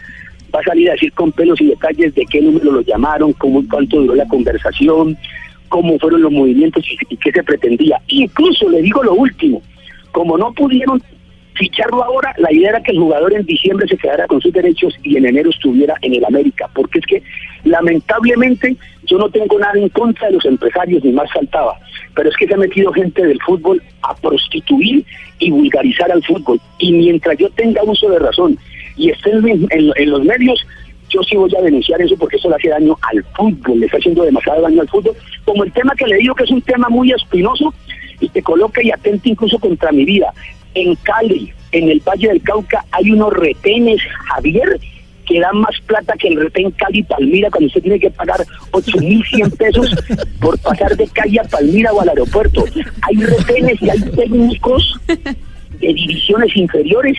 va 0.55 0.61
a 0.61 0.65
salir 0.65 0.89
a 0.89 0.93
decir 0.93 1.13
con 1.13 1.33
pelos 1.33 1.61
y 1.61 1.67
detalles 1.67 2.15
de 2.15 2.25
qué 2.27 2.41
número 2.41 2.71
lo 2.73 2.81
llamaron, 2.83 3.33
cómo 3.33 3.63
cuánto 3.69 3.99
duró 4.01 4.15
la 4.15 4.29
conversación, 4.29 5.17
cómo 5.69 5.99
fueron 5.99 6.23
los 6.23 6.31
movimientos 6.31 6.85
y, 6.89 7.15
y 7.15 7.17
qué 7.17 7.33
se 7.33 7.43
pretendía. 7.43 8.01
Incluso 8.09 8.69
le 8.69 8.81
digo 8.83 9.03
lo 9.03 9.15
último, 9.15 9.61
como 10.13 10.39
no 10.39 10.53
pudieron 10.53 11.03
ficharlo 11.55 12.03
ahora, 12.03 12.35
la 12.39 12.53
idea 12.53 12.71
era 12.71 12.83
que 12.83 12.93
el 12.93 12.99
jugador 12.99 13.33
en 13.35 13.45
diciembre 13.47 13.87
se 13.89 13.97
quedara 13.97 14.27
con 14.27 14.41
sus 14.41 14.53
derechos 14.53 14.95
y 15.03 15.17
en 15.17 15.27
enero 15.27 15.51
estuviera 15.51 15.95
en 16.03 16.15
el 16.15 16.25
América, 16.25 16.69
porque 16.75 16.99
es 16.99 17.07
que 17.07 17.23
lamentablemente 17.65 18.77
yo 19.05 19.19
no 19.19 19.29
tengo 19.31 19.59
nada 19.59 19.75
en 19.79 19.89
contra 19.91 20.29
de 20.29 20.35
los 20.35 20.45
empresarios, 20.47 21.05
ni 21.05 21.13
más 21.13 21.31
faltaba, 21.33 21.79
pero 22.15 22.29
es 22.29 22.37
que 22.37 22.47
se 22.47 22.55
ha 22.55 22.59
metido 22.59 22.93
gente 22.93 23.25
del 23.27 23.41
fútbol 23.43 23.83
a 24.03 24.15
prostituir 24.17 25.05
y 25.39 25.51
vulgarizar 25.51 26.11
al 26.11 26.23
fútbol, 26.25 26.61
y 26.79 26.93
mientras 26.93 27.37
yo 27.39 27.49
tenga 27.51 27.83
uso 27.85 28.09
de 28.11 28.19
razón 28.19 28.59
y 28.97 29.11
esté 29.11 29.31
en, 29.31 29.49
en- 29.71 29.93
en 29.97 30.11
los 30.11 30.25
medios, 30.25 30.65
yo 31.11 31.23
sí 31.23 31.37
voy 31.37 31.51
a 31.57 31.63
denunciar 31.63 32.01
eso 32.03 32.17
porque 32.17 32.37
eso 32.37 32.49
le 32.49 32.57
hace 32.57 32.69
daño 32.71 32.97
al 33.03 33.23
fútbol, 33.37 33.79
le 33.79 33.87
está 33.87 33.99
haciendo 33.99 34.25
demasiado 34.25 34.63
daño 34.63 34.81
al 34.81 34.89
fútbol, 34.89 35.15
como 35.45 35.63
el 35.65 35.73
tema 35.73 35.95
que 35.95 36.07
le 36.07 36.17
digo 36.17 36.35
que 36.35 36.45
es 36.45 36.51
un 36.51 36.63
tema 36.63 36.89
muy 36.89 37.13
espinoso 37.13 37.73
y 38.25 38.29
te 38.29 38.43
coloca 38.43 38.83
y 38.83 38.91
atenta 38.91 39.29
incluso 39.29 39.59
contra 39.59 39.93
mi 39.93 40.05
vida. 40.05 40.33
En 40.75 40.95
Cali, 40.97 41.53
en 41.73 41.89
el 41.89 42.01
Valle 42.01 42.29
del 42.29 42.43
Cauca, 42.43 42.85
hay 42.91 43.11
unos 43.13 43.33
retenes, 43.33 44.01
Javier, 44.27 44.81
que 45.27 45.41
dan 45.41 45.59
más 45.59 45.79
plata 45.87 46.15
que 46.19 46.29
el 46.29 46.41
retén 46.41 46.71
Cali 46.73 47.03
Palmira 47.03 47.51
cuando 47.51 47.69
usted 47.69 47.83
tiene 47.83 47.99
que 47.99 48.11
pagar 48.11 48.45
8.100 48.73 49.57
pesos 49.57 49.95
por 50.41 50.59
pasar 50.59 50.97
de 50.97 51.07
calle 51.09 51.41
a 51.41 51.45
Palmira 51.45 51.93
o 51.93 52.01
al 52.01 52.11
aeropuerto. 52.11 52.65
Hay 53.03 53.17
retenes 53.17 53.81
y 53.81 53.91
hay 53.91 54.01
técnicos 54.01 54.99
de 55.07 55.95
divisiones 55.95 56.55
inferiores 56.57 57.17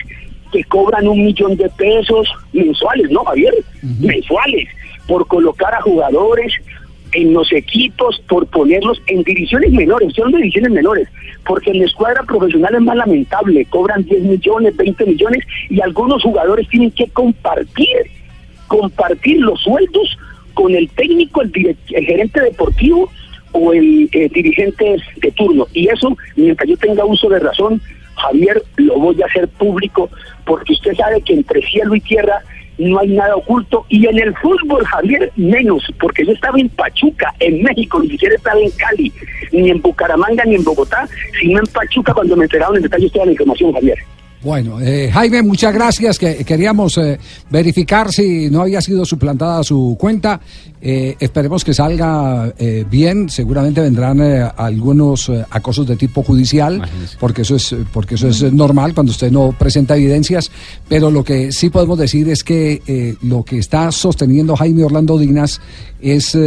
que 0.52 0.62
cobran 0.64 1.08
un 1.08 1.24
millón 1.24 1.56
de 1.56 1.68
pesos 1.70 2.28
mensuales, 2.52 3.10
¿no, 3.10 3.24
Javier? 3.24 3.54
Mensuales, 3.82 4.68
por 5.06 5.26
colocar 5.26 5.74
a 5.74 5.82
jugadores 5.82 6.52
en 7.16 7.32
los 7.32 7.50
equipos 7.50 8.20
por 8.28 8.46
ponerlos 8.46 9.00
en 9.06 9.22
divisiones 9.22 9.72
menores, 9.72 10.12
son 10.14 10.30
divisiones 10.32 10.70
menores, 10.70 11.08
porque 11.46 11.70
en 11.70 11.78
la 11.78 11.86
escuadra 11.86 12.22
profesional 12.24 12.74
es 12.74 12.82
más 12.82 12.96
lamentable, 12.96 13.64
cobran 13.64 14.04
10 14.04 14.22
millones, 14.22 14.76
20 14.76 15.06
millones 15.06 15.44
y 15.70 15.80
algunos 15.80 16.22
jugadores 16.22 16.68
tienen 16.68 16.90
que 16.90 17.08
compartir, 17.08 18.10
compartir 18.68 19.40
los 19.40 19.58
sueldos 19.62 20.18
con 20.52 20.74
el 20.74 20.90
técnico, 20.90 21.40
el, 21.40 21.76
gerente 21.86 22.42
deportivo 22.42 23.10
o 23.52 23.72
el 23.72 24.10
eh, 24.12 24.28
dirigente 24.28 24.96
de 25.16 25.32
turno. 25.32 25.66
Y 25.72 25.88
eso, 25.88 26.14
mientras 26.36 26.68
yo 26.68 26.76
tenga 26.76 27.04
uso 27.06 27.30
de 27.30 27.38
razón, 27.38 27.80
Javier, 28.16 28.62
lo 28.76 28.98
voy 28.98 29.22
a 29.22 29.26
hacer 29.26 29.48
público, 29.48 30.10
porque 30.44 30.74
usted 30.74 30.94
sabe 30.94 31.22
que 31.22 31.32
entre 31.32 31.62
cielo 31.62 31.94
y 31.94 32.00
tierra 32.02 32.42
no 32.78 32.98
hay 32.98 33.08
nada 33.08 33.36
oculto. 33.36 33.84
Y 33.88 34.06
en 34.06 34.18
el 34.18 34.34
fútbol, 34.36 34.84
Javier, 34.84 35.32
menos, 35.36 35.82
porque 36.00 36.24
yo 36.24 36.32
estaba 36.32 36.58
en 36.58 36.68
Pachuca, 36.68 37.34
en 37.40 37.62
México, 37.62 38.00
ni 38.00 38.08
siquiera 38.10 38.34
estaba 38.34 38.60
en 38.60 38.70
Cali, 38.70 39.12
ni 39.52 39.70
en 39.70 39.80
Bucaramanga, 39.80 40.44
ni 40.44 40.56
en 40.56 40.64
Bogotá, 40.64 41.08
sino 41.40 41.58
en 41.58 41.66
Pachuca 41.66 42.12
cuando 42.12 42.36
me 42.36 42.44
enteraron 42.44 42.76
en 42.76 42.82
detalle 42.82 43.10
toda 43.10 43.26
la 43.26 43.32
información, 43.32 43.72
Javier. 43.72 43.98
Bueno, 44.42 44.80
eh, 44.80 45.10
Jaime, 45.12 45.42
muchas 45.42 45.72
gracias. 45.72 46.18
Que, 46.18 46.44
queríamos 46.44 46.98
eh, 46.98 47.18
verificar 47.50 48.12
si 48.12 48.50
no 48.50 48.62
había 48.62 48.80
sido 48.80 49.04
suplantada 49.04 49.64
su 49.64 49.96
cuenta. 49.98 50.40
Eh, 50.80 51.16
esperemos 51.18 51.64
que 51.64 51.74
salga 51.74 52.52
bien. 52.88 53.28
Seguramente 53.28 53.80
vendrán 53.80 54.20
algunos 54.56 55.30
acosos 55.50 55.86
de 55.86 55.96
tipo 55.96 56.22
judicial, 56.22 56.82
porque 57.18 57.42
eso 57.42 57.56
es 57.56 57.74
porque 57.92 58.14
eso 58.14 58.28
es 58.28 58.52
normal 58.52 58.94
cuando 58.94 59.10
usted 59.10 59.32
no 59.32 59.54
presenta 59.58 59.96
evidencias. 59.96 60.50
Pero 60.88 61.10
lo 61.10 61.24
que 61.24 61.50
sí 61.50 61.70
podemos 61.70 61.98
decir 61.98 62.28
es 62.28 62.44
que 62.44 63.16
lo 63.22 63.42
que 63.42 63.58
está 63.58 63.90
sosteniendo 63.90 64.54
Jaime 64.54 64.84
Orlando 64.84 65.18
Dinas 65.18 65.60
es 66.00 66.38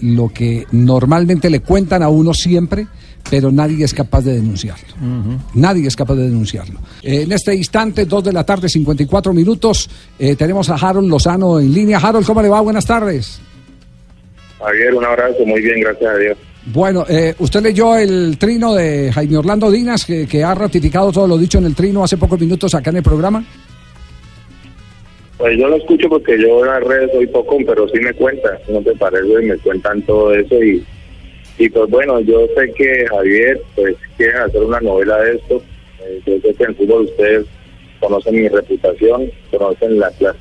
lo 0.00 0.28
que 0.28 0.66
normalmente 0.72 1.48
le 1.48 1.60
cuentan 1.60 2.02
a 2.02 2.08
uno 2.08 2.34
siempre 2.34 2.88
pero 3.30 3.50
nadie 3.50 3.84
es 3.84 3.94
capaz 3.94 4.22
de 4.22 4.34
denunciarlo. 4.34 4.94
Nadie 5.54 5.86
es 5.86 5.96
capaz 5.96 6.14
de 6.14 6.24
denunciarlo. 6.24 6.80
en 7.02 7.32
este 7.32 7.54
instante, 7.54 8.04
2 8.04 8.24
de 8.24 8.32
la 8.32 8.44
tarde, 8.44 8.68
54 8.68 9.32
minutos, 9.32 9.88
eh, 10.18 10.36
tenemos 10.36 10.68
a 10.70 10.74
Harold 10.74 11.08
Lozano 11.08 11.58
en 11.58 11.72
línea. 11.72 11.98
Harold, 11.98 12.26
¿cómo 12.26 12.42
le 12.42 12.48
va? 12.48 12.60
Buenas 12.60 12.86
tardes. 12.86 13.40
Javier, 14.58 14.94
un 14.94 15.04
abrazo, 15.04 15.44
muy 15.44 15.60
bien, 15.60 15.80
gracias 15.80 16.14
a 16.14 16.18
Dios. 16.18 16.38
Bueno, 16.66 17.04
eh, 17.08 17.34
usted 17.38 17.60
leyó 17.60 17.96
el 17.96 18.38
trino 18.38 18.74
de 18.74 19.10
Jaime 19.12 19.36
Orlando 19.36 19.70
Dinas, 19.70 20.04
que, 20.04 20.26
que, 20.28 20.44
ha 20.44 20.54
ratificado 20.54 21.10
todo 21.10 21.26
lo 21.26 21.36
dicho 21.36 21.58
en 21.58 21.64
el 21.64 21.74
trino 21.74 22.04
hace 22.04 22.16
pocos 22.16 22.38
minutos 22.38 22.72
acá 22.74 22.90
en 22.90 22.98
el 22.98 23.02
programa. 23.02 23.44
Pues 25.38 25.58
yo 25.58 25.66
lo 25.66 25.76
escucho 25.76 26.08
porque 26.08 26.40
yo 26.40 26.60
en 26.60 26.66
las 26.66 26.84
redes 26.84 27.10
soy 27.12 27.26
poco, 27.26 27.56
pero 27.66 27.88
sí 27.88 27.98
me 27.98 28.14
cuentan, 28.14 28.52
no 28.68 28.80
te 28.80 28.94
parece, 28.94 29.40
me 29.42 29.56
cuentan 29.58 30.00
todo 30.02 30.32
eso 30.32 30.54
y 30.62 30.84
y 31.58 31.68
pues 31.68 31.90
bueno, 31.90 32.20
yo 32.20 32.46
sé 32.56 32.72
que 32.72 33.06
Javier 33.08 33.60
pues 33.74 33.96
quiere 34.16 34.38
hacer 34.38 34.62
una 34.62 34.80
novela 34.80 35.18
de 35.18 35.36
esto. 35.36 35.62
Eh, 36.00 36.20
yo 36.26 36.40
sé 36.40 36.54
que 36.54 36.64
en 36.64 36.76
fútbol 36.76 37.02
ustedes 37.02 37.46
conocen 38.00 38.34
mi 38.34 38.48
reputación, 38.48 39.30
conocen 39.50 39.98
la 39.98 40.10
clase 40.12 40.38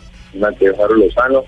que 0.58 0.68
Harold 0.68 1.04
Lozano. 1.04 1.44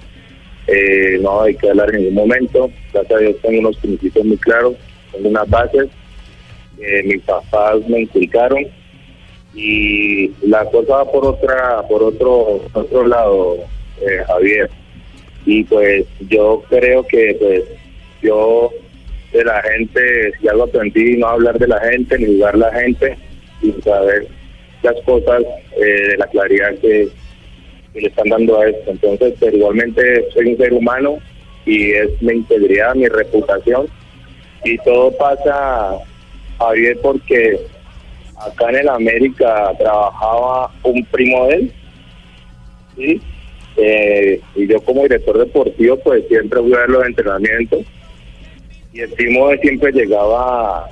Eh, 0.68 1.18
no 1.22 1.42
hay 1.42 1.56
que 1.56 1.70
hablar 1.70 1.94
en 1.96 2.02
ningún 2.02 2.16
momento. 2.16 2.70
Gracias 2.94 3.18
a 3.18 3.22
Dios 3.22 3.36
tengo 3.42 3.60
unos 3.60 3.78
principios 3.78 4.26
muy 4.26 4.38
claros, 4.38 4.76
tengo 5.12 5.30
unas 5.30 5.50
bases. 5.50 5.88
Eh, 6.80 7.04
mis 7.06 7.22
papás 7.22 7.88
me 7.88 8.02
inculcaron 8.02 8.66
y 9.54 10.30
la 10.46 10.66
cosa 10.66 10.98
va 10.98 11.12
por 11.12 11.26
otra, 11.26 11.84
por 11.88 12.04
otro, 12.04 12.62
otro 12.74 13.08
lado, 13.08 13.58
Javier. 14.28 14.70
Y 15.46 15.64
pues 15.64 16.06
yo 16.30 16.64
creo 16.70 17.06
que 17.06 17.36
pues 17.40 17.64
yo 18.22 18.72
de 19.34 19.44
la 19.44 19.62
gente, 19.64 20.32
si 20.40 20.48
algo 20.48 20.64
aprendí, 20.64 21.18
no 21.18 21.28
hablar 21.28 21.58
de 21.58 21.68
la 21.68 21.80
gente, 21.80 22.18
ni 22.20 22.38
jugar 22.38 22.58
la 22.58 22.72
gente, 22.72 23.18
y 23.62 23.72
saber 23.82 24.28
las 24.84 24.96
cosas 25.06 25.42
eh, 25.76 26.08
de 26.10 26.18
la 26.18 26.28
claridad 26.28 26.74
que, 26.80 27.10
le 27.96 28.08
están 28.08 28.28
dando 28.30 28.60
a 28.60 28.70
esto. 28.70 28.92
Entonces, 28.92 29.36
pero 29.40 29.56
igualmente 29.56 30.26
soy 30.34 30.48
un 30.48 30.58
ser 30.58 30.74
humano 30.74 31.20
y 31.66 31.92
es 31.92 32.22
mi 32.22 32.34
integridad, 32.34 32.96
mi 32.96 33.08
reputación, 33.08 33.88
y 34.64 34.78
todo 34.80 35.16
pasa, 35.16 35.98
Javier, 36.58 36.98
porque 37.04 37.60
acá 38.36 38.70
en 38.70 38.78
el 38.78 38.90
América 38.90 39.74
trabajaba 39.78 40.72
un 40.84 41.06
primo 41.06 41.48
de 41.48 41.54
él. 42.98 43.22
Eh, 43.78 44.42
y 44.56 44.68
yo 44.68 44.80
como 44.82 45.04
director 45.04 45.38
deportivo, 45.38 45.98
pues 45.98 46.28
siempre 46.28 46.60
voy 46.60 46.74
a 46.74 46.80
ver 46.80 46.90
los 46.90 47.06
entrenamientos 47.06 47.86
y 48.94 49.02
el 49.02 49.10
primo 49.10 49.50
siempre 49.62 49.92
llegaba 49.92 50.88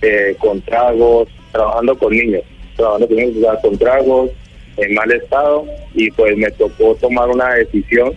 eh, 0.00 0.34
con 0.38 0.60
tragos, 0.62 1.28
trabajando 1.52 1.96
con 1.98 2.12
niños, 2.12 2.42
trabajando 2.76 3.08
con 3.08 3.16
niños, 3.16 3.58
con 3.62 3.78
tragos, 3.78 4.30
en 4.78 4.94
mal 4.94 5.12
estado, 5.12 5.66
y 5.94 6.10
pues 6.12 6.36
me 6.36 6.50
tocó 6.52 6.94
tomar 6.94 7.28
una 7.28 7.54
decisión, 7.54 8.14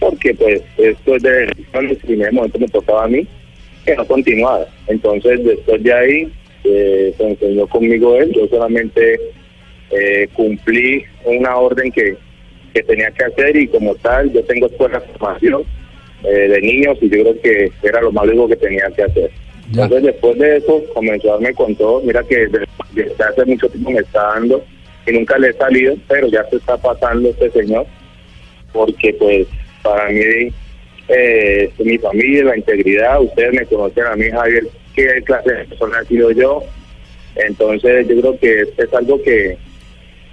porque 0.00 0.32
pues 0.34 0.62
esto 0.78 1.16
es 1.16 1.22
de 1.22 1.46
decisión, 1.46 1.84
en 1.84 1.90
el 1.90 1.96
primer 1.98 2.32
momento 2.32 2.58
me 2.58 2.68
tocaba 2.68 3.04
a 3.04 3.08
mí, 3.08 3.26
que 3.84 3.94
no 3.94 4.06
continuara. 4.06 4.66
Entonces 4.86 5.44
después 5.44 5.82
de 5.82 5.92
ahí 5.92 6.32
eh, 6.64 7.14
se 7.16 7.28
enseñó 7.28 7.66
conmigo 7.66 8.16
él, 8.16 8.32
yo 8.32 8.48
solamente 8.48 9.20
eh, 9.90 10.28
cumplí 10.32 11.04
una 11.26 11.56
orden 11.56 11.92
que, 11.92 12.16
que 12.72 12.82
tenía 12.84 13.10
que 13.10 13.24
hacer 13.24 13.54
y 13.54 13.68
como 13.68 13.94
tal 13.96 14.32
yo 14.32 14.42
tengo 14.44 14.66
escuela 14.66 14.98
de 14.98 15.06
formación 15.08 15.64
eh, 16.24 16.48
de 16.48 16.60
niños 16.60 16.98
y 17.00 17.08
yo 17.08 17.22
creo 17.22 17.40
que 17.40 17.72
era 17.82 18.00
lo 18.00 18.12
más 18.12 18.26
lejos 18.26 18.48
que 18.48 18.56
tenía 18.56 18.90
que 18.94 19.02
hacer. 19.04 19.30
Entonces 19.70 20.02
después 20.02 20.38
de 20.38 20.56
eso 20.56 20.82
comenzó 20.94 21.28
a 21.28 21.32
darme 21.34 21.54
con 21.54 21.74
todo, 21.76 22.00
mira 22.00 22.22
que 22.24 22.48
desde, 22.94 23.22
hace 23.22 23.44
mucho 23.44 23.68
tiempo 23.68 23.90
me 23.90 24.00
está 24.00 24.22
dando 24.34 24.64
y 25.06 25.12
nunca 25.12 25.38
le 25.38 25.50
he 25.50 25.52
salido, 25.52 25.94
pero 26.08 26.26
ya 26.28 26.44
se 26.48 26.56
está 26.56 26.76
pasando 26.78 27.28
este 27.28 27.50
señor, 27.50 27.86
porque 28.72 29.12
pues 29.14 29.46
para 29.82 30.08
mí 30.08 30.50
eh, 31.08 31.70
mi 31.78 31.98
familia, 31.98 32.44
la 32.44 32.56
integridad, 32.56 33.20
ustedes 33.20 33.52
me 33.52 33.66
conocen 33.66 34.04
a 34.04 34.16
mí 34.16 34.30
Javier, 34.30 34.66
qué 34.94 35.22
clase 35.24 35.52
de 35.52 35.64
persona 35.66 36.00
he 36.02 36.06
sido 36.06 36.30
yo, 36.30 36.62
entonces 37.36 38.08
yo 38.08 38.20
creo 38.20 38.38
que 38.38 38.60
es 38.76 38.94
algo 38.94 39.22
que 39.22 39.56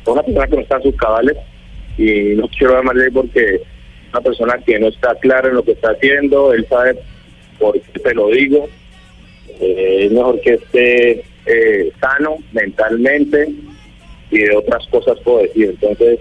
una 0.08 0.24
persona 0.24 0.48
que 0.48 0.56
no 0.56 0.62
está 0.62 0.78
en 0.78 0.84
sus 0.84 0.96
cabales 0.96 1.38
y 1.98 2.36
no 2.36 2.48
quiero 2.50 2.76
llamarle 2.76 3.12
porque 3.12 3.62
una 4.16 4.22
persona 4.22 4.58
que 4.66 4.80
no 4.80 4.88
está 4.88 5.14
clara 5.16 5.50
en 5.50 5.56
lo 5.56 5.64
que 5.64 5.74
está 5.74 5.92
haciendo, 5.92 6.54
él 6.54 6.66
sabe 6.70 6.98
por 7.60 7.80
qué 7.80 8.00
te 8.00 8.14
lo 8.14 8.30
digo, 8.30 8.70
eh, 9.60 10.06
es 10.06 10.12
mejor 10.12 10.40
que 10.40 10.54
esté 10.54 11.24
eh, 11.46 11.92
sano 12.00 12.38
mentalmente 12.54 13.50
y 14.32 14.40
de 14.40 14.56
otras 14.56 14.88
cosas 14.88 15.20
puedo 15.20 15.40
decir. 15.40 15.70
Entonces, 15.70 16.20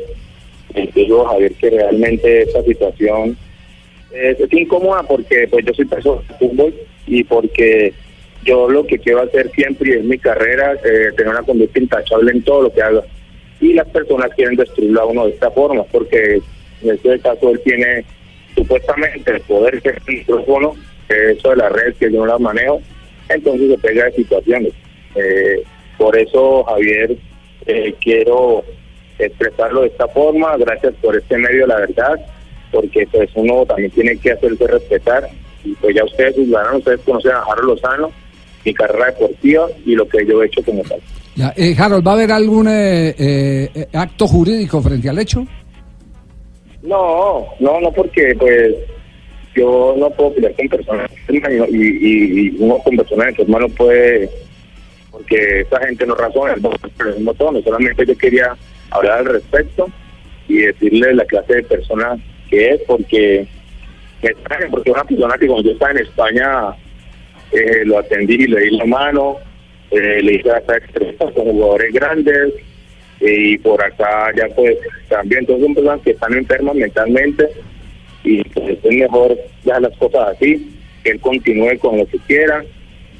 digo 0.95 1.25
Javier 1.27 1.53
que 1.55 1.71
realmente 1.71 2.43
esta 2.43 2.63
situación 2.65 3.37
es 4.13 4.53
incómoda 4.53 5.03
porque 5.05 5.47
pues 5.49 5.65
yo 5.65 5.73
soy 5.75 5.85
persona 5.87 6.21
fútbol 6.39 6.75
y 7.07 7.23
porque 7.25 7.93
yo 8.45 8.69
lo 8.69 8.87
que 8.87 8.99
quiero 8.99 9.23
hacer 9.23 9.51
siempre 9.53 9.99
es 9.99 10.05
mi 10.05 10.19
carrera, 10.19 10.75
eh, 10.85 11.11
tener 11.17 11.29
una 11.29 11.43
conducta 11.43 11.79
intachable 11.79 12.33
en 12.33 12.43
todo 12.43 12.63
lo 12.63 12.73
que 12.73 12.83
haga. 12.83 13.03
Y 13.61 13.73
las 13.73 13.89
personas 13.89 14.31
quieren 14.35 14.57
destruirlo 14.57 15.01
a 15.01 15.07
uno 15.07 15.27
de 15.27 15.33
esta 15.33 15.51
forma 15.51 15.85
porque 15.85 16.41
en 16.85 16.95
este 16.97 17.19
caso 17.21 17.51
él 17.51 17.61
tiene 17.65 18.05
supuestamente 18.55 19.33
el 19.33 19.41
poder 19.43 19.83
que 19.83 19.91
es 19.91 19.97
el 19.97 20.15
micrófono, 20.19 20.75
eso 21.09 21.51
de 21.51 21.57
la 21.57 21.69
red 21.69 21.95
que 21.95 22.11
yo 22.11 22.21
no 22.21 22.27
la 22.27 22.39
manejo, 22.39 22.81
entonces 23.29 23.71
se 23.71 23.79
pega 23.79 24.05
de 24.05 24.13
situaciones. 24.13 24.73
Eh, 25.15 25.63
por 25.99 26.17
eso, 26.19 26.65
Javier, 26.65 27.17
eh, 27.67 27.95
quiero 28.01 28.65
expresarlo 29.19 29.83
de 29.83 29.89
esta 29.89 30.09
forma, 30.09 30.57
gracias 30.57 30.95
por 31.01 31.17
este 31.17 31.37
medio, 31.39 31.67
la 31.67 31.77
verdad, 31.77 32.21
porque 32.73 33.07
pues 33.11 33.31
uno 33.35 33.65
también 33.67 33.91
tiene 33.91 34.17
que 34.17 34.33
hacerse 34.33 34.67
respetar, 34.67 35.29
y 35.65 35.73
pues 35.75 35.95
ya 35.95 36.05
ustedes 36.05 36.35
juzgarán, 36.35 36.77
ustedes 36.77 37.01
conocen 37.01 37.33
a 37.33 37.43
Harold 37.43 37.69
Lozano, 37.69 38.13
mi 38.65 38.75
carrera 38.75 39.07
deportiva 39.07 39.69
y 39.85 39.95
lo 39.95 40.09
que 40.09 40.27
yo 40.27 40.43
he 40.43 40.47
hecho 40.47 40.63
como 40.65 40.83
tal. 40.83 40.99
Ya, 41.37 41.53
eh, 41.57 41.75
Harold, 41.77 42.07
¿va 42.07 42.13
a 42.13 42.15
haber 42.15 42.33
algún 42.33 42.69
acto 43.93 44.27
jurídico 44.27 44.81
frente 44.81 45.09
al 45.09 45.19
hecho? 45.19 45.47
No, 46.85 47.47
no, 47.61 47.81
no, 47.81 47.91
porque 47.93 48.35
pues 48.39 48.75
yo 49.57 49.95
no 49.97 50.11
puedo 50.11 50.35
pelear 50.35 50.55
con 50.55 50.69
personas 50.69 51.11
y, 51.29 51.39
y, 52.49 52.57
uno 52.59 52.79
con 52.79 52.97
personas 52.97 53.29
enfermas 53.29 53.61
no 53.63 53.69
puede, 53.71 54.29
porque 55.11 55.61
esa 55.61 55.81
gente 55.87 56.07
no 56.07 56.15
razona 56.15 56.57
mismo 56.57 57.35
tono, 57.35 57.63
solamente 57.63 58.05
yo 58.05 58.17
quería 58.19 58.55
hablar 58.91 59.21
al 59.21 59.25
respecto 59.27 59.89
y 60.47 60.59
decirle 60.59 61.15
la 61.15 61.25
clase 61.25 61.55
de 61.55 61.63
persona 61.63 62.19
que 62.51 62.73
es, 62.73 62.83
porque 62.87 63.47
porque 64.71 64.91
una 64.91 65.05
persona 65.05 65.39
que 65.39 65.47
cuando 65.47 65.63
yo 65.63 65.73
estaba 65.73 65.93
en 65.93 65.99
España 65.99 66.75
eh, 67.53 67.83
lo 67.87 67.99
atendí 67.99 68.35
y 68.35 68.47
le 68.47 68.61
di 68.61 68.77
la 68.77 68.85
mano, 68.85 69.39
eh, 69.91 70.21
le 70.23 70.35
hice 70.35 70.51
hasta 70.51 70.77
expresas 70.77 71.33
con 71.33 71.45
jugadores 71.45 71.95
grandes, 71.95 72.55
y 73.21 73.59
por 73.59 73.83
acá 73.83 74.33
ya 74.37 74.47
pues 74.55 74.77
también 75.09 75.47
todos 75.47 75.61
son 75.61 75.75
personas 75.75 76.01
que 76.03 76.11
están 76.11 76.35
enfermas 76.35 76.75
mentalmente 76.75 77.49
y 78.23 78.43
pues 78.45 78.79
es 78.83 78.97
mejor 78.97 79.37
ya 79.65 79.81
las 79.81 79.97
cosas 79.97 80.29
así 80.37 80.71
que 81.03 81.11
él 81.11 81.21
continúe 81.21 81.79
con 81.79 81.99
lo 81.99 82.07
que 82.07 82.19
quiera 82.27 82.65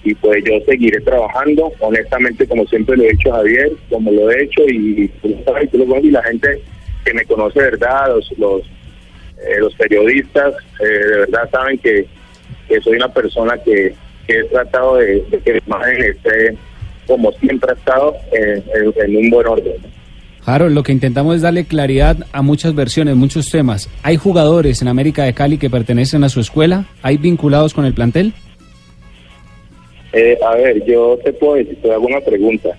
y 0.05 0.15
pues 0.17 0.45
yo 0.45 0.61
seguiré 0.67 1.01
trabajando, 1.01 1.73
honestamente 1.81 2.47
como 2.47 2.67
siempre 2.67 2.97
lo 2.97 3.05
he 3.05 3.13
hecho 3.13 3.33
Javier, 3.33 3.73
como 3.89 4.13
lo 4.13 4.31
he 4.31 4.45
hecho 4.45 4.63
y, 4.69 5.11
y 5.23 6.11
la 6.11 6.23
gente 6.23 6.61
que 7.05 7.15
me 7.15 7.25
conoce 7.25 7.61
verdad, 7.61 8.09
los, 8.09 8.39
los, 8.39 8.63
eh, 9.39 9.59
los 9.61 9.75
periodistas 9.75 10.55
eh, 10.81 10.85
de 10.85 11.19
verdad 11.21 11.51
saben 11.51 11.79
que, 11.79 12.07
que 12.69 12.81
soy 12.83 12.97
una 12.97 13.13
persona 13.13 13.57
que, 13.63 13.95
que 14.27 14.41
he 14.41 14.45
tratado 14.45 14.97
de, 14.97 15.23
de 15.31 15.39
que 15.39 15.53
la 15.53 15.63
imagen 15.67 16.03
esté 16.03 16.57
como 17.07 17.33
siempre 17.33 17.71
ha 17.71 17.75
estado 17.75 18.15
en, 18.33 18.63
en- 19.05 19.17
un 19.17 19.31
buen 19.31 19.47
orden. 19.47 19.73
Harold, 20.47 20.75
lo 20.75 20.83
que 20.83 20.93
intentamos 20.93 21.37
es 21.37 21.43
darle 21.43 21.65
claridad 21.65 22.19
a 22.33 22.43
muchas 22.43 22.75
versiones, 22.75 23.17
muchos 23.17 23.49
temas. 23.51 23.89
¿Hay 24.03 24.17
jugadores 24.17 24.83
en 24.83 24.89
América 24.89 25.25
de 25.25 25.33
Cali 25.33 25.57
que 25.57 25.71
pertenecen 25.71 26.23
a 26.23 26.29
su 26.29 26.41
escuela? 26.41 26.85
¿Hay 27.03 27.17
vinculados 27.17 27.73
con 27.73 27.87
el 27.87 27.95
plantel? 27.95 28.35
Eh, 30.13 30.39
a 30.47 30.55
ver, 30.55 30.85
yo 30.87 31.19
te 31.25 31.33
puedo 31.33 31.55
decir, 31.55 31.77
te 31.83 31.91
hago 31.93 32.07
una 32.07 32.21
pregunta. 32.21 32.71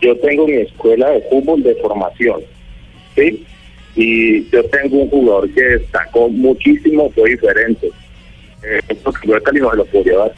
Yo 0.00 0.16
tengo 0.18 0.46
mi 0.46 0.54
escuela 0.54 1.10
de 1.10 1.20
fútbol 1.22 1.62
de 1.62 1.74
formación, 1.76 2.40
¿sí? 3.14 3.44
Y 3.96 4.48
yo 4.50 4.64
tengo 4.66 4.98
un 5.02 5.10
jugador 5.10 5.50
que 5.52 5.60
destacó 5.62 6.28
muchísimo, 6.28 7.10
fue 7.10 7.30
diferente. 7.30 7.88
Eh, 8.62 8.80
porque 9.02 9.26
yo 9.28 9.34
de 9.34 9.42
Cali 9.42 9.60
no 9.60 9.70
se 9.72 9.76
lo 9.78 9.84
puedo 9.86 10.04
llevar. 10.04 10.32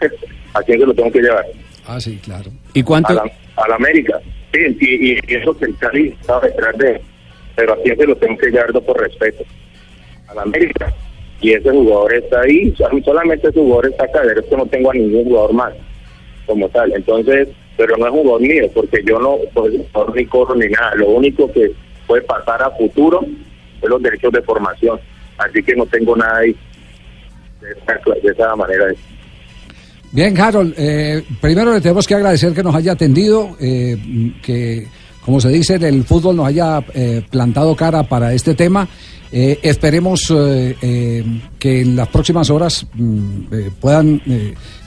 ¿A 0.54 0.62
quién 0.62 0.78
se 0.78 0.86
lo 0.86 0.94
tengo 0.94 1.10
que 1.10 1.20
llevar? 1.20 1.44
Ah, 1.86 2.00
sí, 2.00 2.18
claro. 2.22 2.50
¿Y 2.74 2.82
cuánto? 2.82 3.10
A 3.10 3.14
la, 3.14 3.22
a 3.56 3.68
la 3.68 3.74
América. 3.76 4.20
Sí, 4.52 4.60
y, 4.80 5.12
y 5.12 5.34
eso 5.36 5.56
que 5.56 5.64
el 5.66 5.76
Cali 5.78 6.08
estaba 6.20 6.40
detrás 6.40 6.76
de 6.78 6.90
él. 6.92 7.00
Pero 7.56 7.72
a 7.74 7.76
quién 7.82 7.96
se 7.96 8.06
lo 8.06 8.16
tengo 8.16 8.38
que 8.38 8.50
llevar 8.50 8.72
por 8.72 9.00
respeto. 9.00 9.44
A 10.28 10.34
la 10.34 10.42
América. 10.42 10.92
Y 11.40 11.52
ese 11.52 11.70
jugador 11.70 12.14
está 12.14 12.40
ahí. 12.42 12.72
so- 12.76 12.88
Solamente 13.04 13.48
ese 13.48 13.58
jugador 13.58 13.86
está 13.86 14.04
acá. 14.04 14.22
De 14.22 14.34
resto 14.34 14.56
no 14.56 14.66
tengo 14.66 14.90
a 14.90 14.94
ningún 14.94 15.24
jugador 15.24 15.52
más 15.52 15.72
como 16.46 16.68
tal. 16.68 16.92
Entonces, 16.94 17.48
pero 17.76 17.96
no 17.96 18.06
es 18.06 18.12
un 18.12 18.18
jugador 18.22 18.40
mío, 18.42 18.70
porque 18.74 19.02
yo 19.04 19.18
no, 19.18 19.38
pues, 19.54 19.74
no 19.94 20.06
ni 20.14 20.24
corro 20.26 20.54
ni 20.54 20.68
nada. 20.68 20.94
Lo 20.94 21.08
único 21.08 21.50
que 21.52 21.72
puede 22.06 22.22
pasar 22.22 22.62
a 22.62 22.70
futuro 22.70 23.20
es 23.82 23.88
los 23.88 24.00
derechos 24.02 24.32
de 24.32 24.42
formación. 24.42 25.00
Así 25.38 25.62
que 25.62 25.74
no 25.74 25.84
tengo 25.86 26.14
nada 26.16 26.38
ahí 26.38 26.54
de 27.60 27.70
esa, 27.72 27.98
de 28.22 28.30
esa 28.32 28.54
manera. 28.56 28.86
Bien, 30.12 30.38
Harold, 30.38 30.74
eh, 30.76 31.24
primero 31.40 31.72
le 31.72 31.80
tenemos 31.80 32.06
que 32.06 32.14
agradecer 32.14 32.52
que 32.52 32.62
nos 32.62 32.74
haya 32.74 32.92
atendido, 32.92 33.56
eh, 33.58 33.96
que, 34.42 34.86
como 35.24 35.40
se 35.40 35.48
dice, 35.48 35.76
el 35.76 36.04
fútbol 36.04 36.36
nos 36.36 36.46
haya 36.48 36.84
eh, 36.92 37.22
plantado 37.30 37.74
cara 37.74 38.02
para 38.02 38.34
este 38.34 38.54
tema. 38.54 38.86
Eh, 39.34 39.58
esperemos 39.62 40.28
que 40.28 41.80
en 41.80 41.96
las 41.96 42.08
próximas 42.08 42.50
horas 42.50 42.86
mm, 42.92 43.40
puedan, 43.80 44.20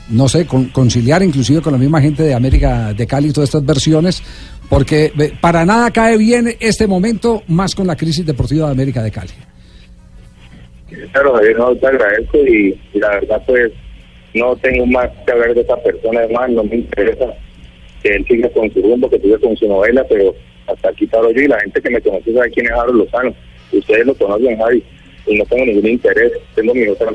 no 0.10 0.30
sé, 0.30 0.46
con- 0.46 0.66
conciliar 0.66 1.24
inclusive 1.24 1.62
con 1.62 1.74
la 1.74 1.80
misma 1.80 2.00
gente 2.00 2.22
de 2.22 2.36
América 2.36 2.94
de 2.94 3.08
Cali 3.08 3.34
todas 3.34 3.50
estas 3.50 3.66
versiones, 3.66 4.22
porque 4.70 5.12
para 5.42 5.66
nada 5.66 5.90
cae 5.90 6.18
bien 6.18 6.56
este 6.60 6.86
momento, 6.86 7.42
más 7.48 7.74
con 7.74 7.88
la 7.88 7.96
crisis 7.96 8.24
deportiva 8.24 8.68
de 8.68 8.74
América 8.74 9.02
de 9.02 9.10
Cali. 9.10 9.32
Claro, 11.12 11.34
Javier, 11.34 11.58
no 11.58 11.76
te 11.76 11.88
agradezco 11.88 12.38
y, 12.48 12.80
y 12.94 13.00
la 13.00 13.10
verdad 13.10 13.42
pues 13.48 13.72
no 14.36 14.56
tengo 14.58 14.86
más 14.86 15.10
que 15.26 15.32
hablar 15.32 15.54
de 15.56 15.62
esa 15.62 15.76
persona, 15.78 16.20
además 16.20 16.50
no 16.52 16.64
me 16.64 16.76
interesa 16.76 17.26
que 18.04 18.10
él 18.16 18.26
siga 18.28 18.50
con 18.50 18.72
su 18.72 18.82
rumbo, 18.82 19.10
que 19.10 19.20
siga 19.20 19.38
con 19.40 19.56
su 19.58 19.68
novela, 19.68 20.06
pero 20.08 20.36
hasta 20.68 20.90
aquí 20.90 21.08
paro 21.08 21.32
yo 21.32 21.42
y 21.42 21.48
la 21.48 21.60
gente 21.62 21.82
que 21.82 21.90
me 21.90 22.02
conoce 22.02 22.34
sabe 22.34 22.52
quién 22.52 22.66
es 22.68 22.72
Harold 22.74 22.98
Lozano. 23.00 23.34
Ustedes 23.72 24.06
lo 24.06 24.14
conocen, 24.16 24.58
Javi, 24.58 24.84
y 25.28 25.38
no 25.38 25.46
tengo 25.46 25.66
ningún 25.66 25.90
interés, 25.90 26.32
tengo 26.56 26.74
mi 26.74 26.88
otra 26.88 27.08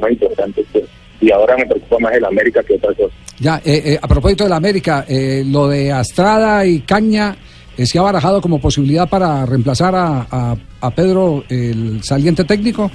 más 0.00 0.10
importante 0.10 0.64
pues, 0.72 0.84
y 1.20 1.30
ahora 1.30 1.56
me 1.56 1.66
preocupa 1.66 1.98
más 2.00 2.12
el 2.14 2.24
América 2.24 2.62
que 2.62 2.74
otra 2.74 2.94
cosa. 2.94 3.14
Ya, 3.38 3.56
eh, 3.64 3.82
eh, 3.84 3.98
a 4.00 4.08
propósito 4.08 4.44
de 4.44 4.50
la 4.50 4.56
América, 4.56 5.04
eh, 5.08 5.42
lo 5.46 5.68
de 5.68 5.92
Astrada 5.92 6.64
y 6.66 6.80
Caña 6.80 7.36
eh, 7.76 7.86
se 7.86 7.98
ha 7.98 8.02
barajado 8.02 8.40
como 8.40 8.60
posibilidad 8.60 9.08
para 9.08 9.44
reemplazar 9.46 9.94
a- 9.94 10.56
a 10.82 10.90
Pedro, 10.90 11.44
el 11.50 12.02
saliente 12.02 12.44
técnico. 12.44 12.90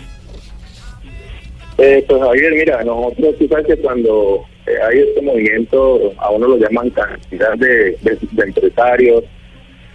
Eh, 1.78 2.06
pues 2.08 2.22
Javier, 2.22 2.54
mira, 2.54 2.84
nosotros, 2.84 3.36
tú 3.38 3.48
sabes 3.50 3.68
que 3.68 3.78
cuando 3.78 4.46
eh, 4.66 4.72
hay 4.88 5.00
este 5.00 5.22
movimiento, 5.22 6.14
a 6.18 6.30
uno 6.32 6.48
lo 6.48 6.58
llaman 6.58 6.90
cantidad 6.92 7.54
de, 7.58 7.98
de- 8.02 8.44
empresarios, 8.44 9.24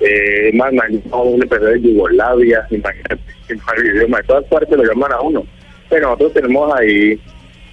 eh, 0.00 0.50
más 0.54 0.72
un 0.72 1.42
empresario 1.42 1.74
de 1.74 1.80
Yugoslavia, 1.80 2.66
imagínate, 2.70 3.18
de 3.48 4.22
todas 4.26 4.44
partes 4.44 4.76
lo 4.76 4.84
llaman 4.84 5.12
a 5.12 5.20
uno. 5.20 5.46
Pero 5.88 6.08
nosotros 6.08 6.34
tenemos 6.34 6.72
ahí 6.78 7.18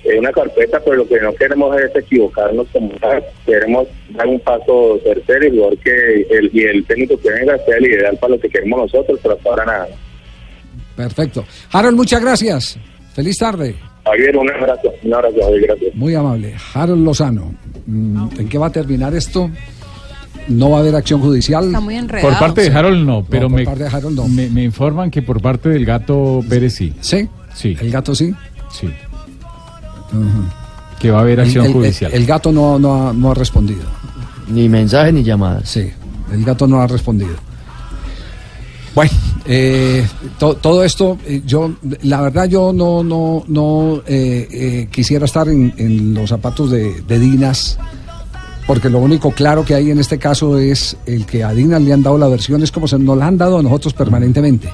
eh, 0.06 0.18
una 0.20 0.32
carpeta, 0.32 0.80
pero 0.84 0.98
lo 0.98 1.08
que 1.08 1.20
no 1.20 1.34
queremos 1.36 1.78
es 1.82 1.94
equivocarnos 1.96 2.66
como 2.72 2.90
tal, 3.02 3.24
queremos 3.46 3.88
dar 4.12 4.26
un 4.28 4.40
paso 4.40 5.00
tercero 5.04 5.48
y 5.48 5.58
jugar 5.58 5.78
que 5.80 6.22
el, 6.30 6.50
y 6.54 6.64
el 6.64 6.86
técnico 6.86 7.20
que 7.20 7.30
venga 7.30 7.58
sea 7.66 7.76
el 7.78 7.86
ideal 7.88 8.18
para 8.22 8.36
lo 8.36 8.40
que 8.40 8.50
queremos 8.50 8.80
nosotros, 8.84 9.20
pero 9.22 9.36
hasta 9.36 9.66
nada. 9.66 9.88
Perfecto. 10.96 11.46
Harold, 11.74 11.98
muchas 11.98 12.22
gracias. 12.22 12.80
Feliz 13.14 13.38
tarde. 13.38 13.76
Javier, 14.10 14.38
un 14.38 14.50
abrazo, 14.50 14.90
un 15.04 15.14
abrazo, 15.14 15.36
Javier, 15.42 15.62
gracias. 15.68 15.96
Muy 15.96 16.16
amable. 16.16 16.56
Harold 16.74 17.04
Lozano. 17.06 17.54
Mm, 17.86 18.28
¿En 18.40 18.50
qué 18.50 18.58
va 18.58 18.68
a 18.68 18.72
terminar 18.72 19.14
esto? 19.16 19.50
No 20.50 20.70
va 20.72 20.78
a 20.78 20.80
haber 20.80 20.96
acción 20.96 21.20
judicial. 21.22 21.66
Está 21.66 21.80
muy 21.82 21.96
enredado. 21.96 22.30
Por 22.30 22.40
parte 22.40 22.62
de 22.62 22.78
Harold 22.78 23.06
no, 23.06 23.26
pero 23.30 23.50
por 23.50 23.58
me, 23.60 23.66
parte 23.66 23.84
de 23.84 23.90
Harold 23.90 24.16
no. 24.16 24.28
me, 24.28 24.50
me 24.50 24.64
informan 24.64 25.12
que 25.12 25.22
por 25.22 25.42
parte 25.42 25.70
del 25.70 25.86
gato 25.86 26.42
Pérez 26.48 26.74
sí. 26.76 26.94
¿Sí? 27.02 27.28
Sí. 27.54 27.76
El 27.80 27.92
gato 27.92 28.16
sí. 28.16 28.34
Sí. 28.72 28.88
Que 31.00 31.12
va 31.12 31.20
a 31.20 31.22
haber 31.22 31.40
acción 31.42 31.66
el- 31.66 31.74
judicial. 31.74 32.12
el 32.14 32.26
gato 32.26 32.52
no, 32.52 32.80
no, 32.80 33.10
ha, 33.10 33.14
no 33.14 33.32
ha 33.32 33.34
respondido. 33.34 33.84
Ni 34.48 34.70
mensaje 34.70 35.12
ni 35.12 35.24
llamadas. 35.24 35.68
Sí, 35.70 35.92
el 36.32 36.44
gato 36.46 36.66
no 36.66 36.82
ha 36.82 36.88
respondido. 36.88 37.36
Bueno, 38.96 39.12
eh, 39.48 40.06
to- 40.38 40.56
todo 40.56 40.84
esto, 40.84 41.18
eh, 41.26 41.42
yo, 41.46 41.72
la 42.04 42.22
verdad, 42.22 42.46
yo 42.50 42.74
no, 42.74 43.04
no, 43.04 43.44
no 43.48 44.02
eh, 44.06 44.48
eh, 44.52 44.88
quisiera 44.92 45.26
estar 45.26 45.48
en, 45.48 46.14
los 46.14 46.30
zapatos 46.30 46.70
de, 46.72 47.20
Dinas, 47.20 47.78
porque 48.66 48.90
lo 48.90 49.00
único 49.00 49.32
claro 49.32 49.64
que 49.64 49.74
hay 49.76 49.92
en 49.92 50.00
este 50.00 50.18
caso 50.18 50.58
es 50.58 50.98
el 51.06 51.26
que 51.26 51.44
a 51.44 51.54
Dinas 51.54 51.82
le 51.82 51.94
han 51.94 52.04
dado 52.04 52.18
la 52.18 52.28
versión, 52.28 52.62
es 52.62 52.72
como 52.72 52.88
se 52.88 53.00
nos 53.00 53.18
la 53.18 53.28
han 53.28 53.38
dado 53.38 53.60
a 53.60 53.64
nosotros 53.64 53.94
permanentemente. 53.94 54.70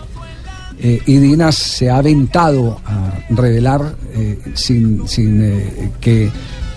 Y 0.80 1.16
Dinas 1.18 1.56
se 1.56 1.90
ha 1.90 1.98
aventado 1.98 2.78
a 2.86 3.14
revelar 3.30 3.96
sin, 4.54 5.08
sin 5.08 5.92
que 6.02 6.30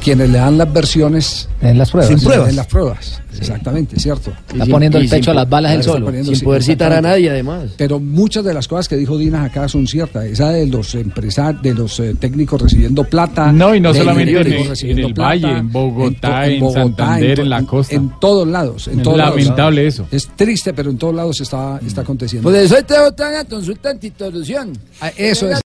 quienes 0.06 0.30
le 0.30 0.38
dan 0.38 0.56
las 0.56 0.72
versiones 0.72 1.48
En 1.60 1.76
las 1.78 1.90
pruebas. 1.90 2.08
sin 2.08 2.20
pruebas. 2.24 2.48
En 2.50 2.54
las 2.56 2.66
pruebas, 2.68 3.20
exactamente, 3.36 3.98
cierto. 3.98 4.32
Está 4.52 4.64
poniendo 4.66 4.98
el 4.98 5.08
pecho 5.08 5.32
a 5.32 5.34
las 5.34 5.48
balas 5.48 5.72
él 5.72 5.82
solo. 5.82 6.04
poniendo, 6.06 6.28
Sin 6.30 6.38
sí, 6.38 6.44
poder 6.44 6.62
citar 6.62 6.92
a 6.92 7.00
nadie, 7.00 7.28
además. 7.28 7.70
Pero 7.76 7.98
muchas 7.98 8.44
de 8.44 8.54
las 8.54 8.68
cosas 8.68 8.86
que 8.88 8.96
dijo 8.96 9.18
Dinas 9.18 9.44
acá 9.50 9.68
son 9.68 9.86
ciertas. 9.88 10.24
Esa 10.26 10.50
de 10.50 10.64
los 10.66 10.94
empresarios, 10.94 11.60
de 11.60 11.74
los 11.74 11.98
eh, 11.98 12.14
técnicos 12.20 12.62
recibiendo 12.62 13.02
plata. 13.02 13.50
No, 13.50 13.74
y 13.74 13.80
no 13.80 13.92
de 13.92 13.98
solamente 13.98 14.30
en 14.40 14.46
el- 14.46 14.90
en 14.90 14.98
el 15.00 15.12
Valle, 15.12 15.50
en 15.58 15.72
Bogotá, 15.72 16.46
en 16.46 16.70
Santander, 16.72 17.40
en 17.40 17.50
la 17.50 17.62
costa. 17.64 17.96
En 17.96 18.12
todos 18.20 18.46
lados. 18.46 18.86
En 18.86 18.98
Es 18.98 19.02
todos 19.02 19.18
lados. 19.18 19.36
lamentable 19.40 19.86
eso. 19.88 20.06
Es 20.12 20.28
triste, 20.36 20.72
pero 20.72 20.90
en 20.90 20.98
todos 20.98 21.14
lados 21.16 21.40
está, 21.40 21.80
está 21.84 22.02
aconteciendo. 22.02 22.48
Pues 22.48 22.70
eso 22.70 22.80
te 22.84 22.96
otra 22.98 23.44
consulta 23.44 23.90
antiterrorismo. 23.90 24.72
Ah, 25.00 25.10
Eso 25.16 25.50
es. 25.50 25.60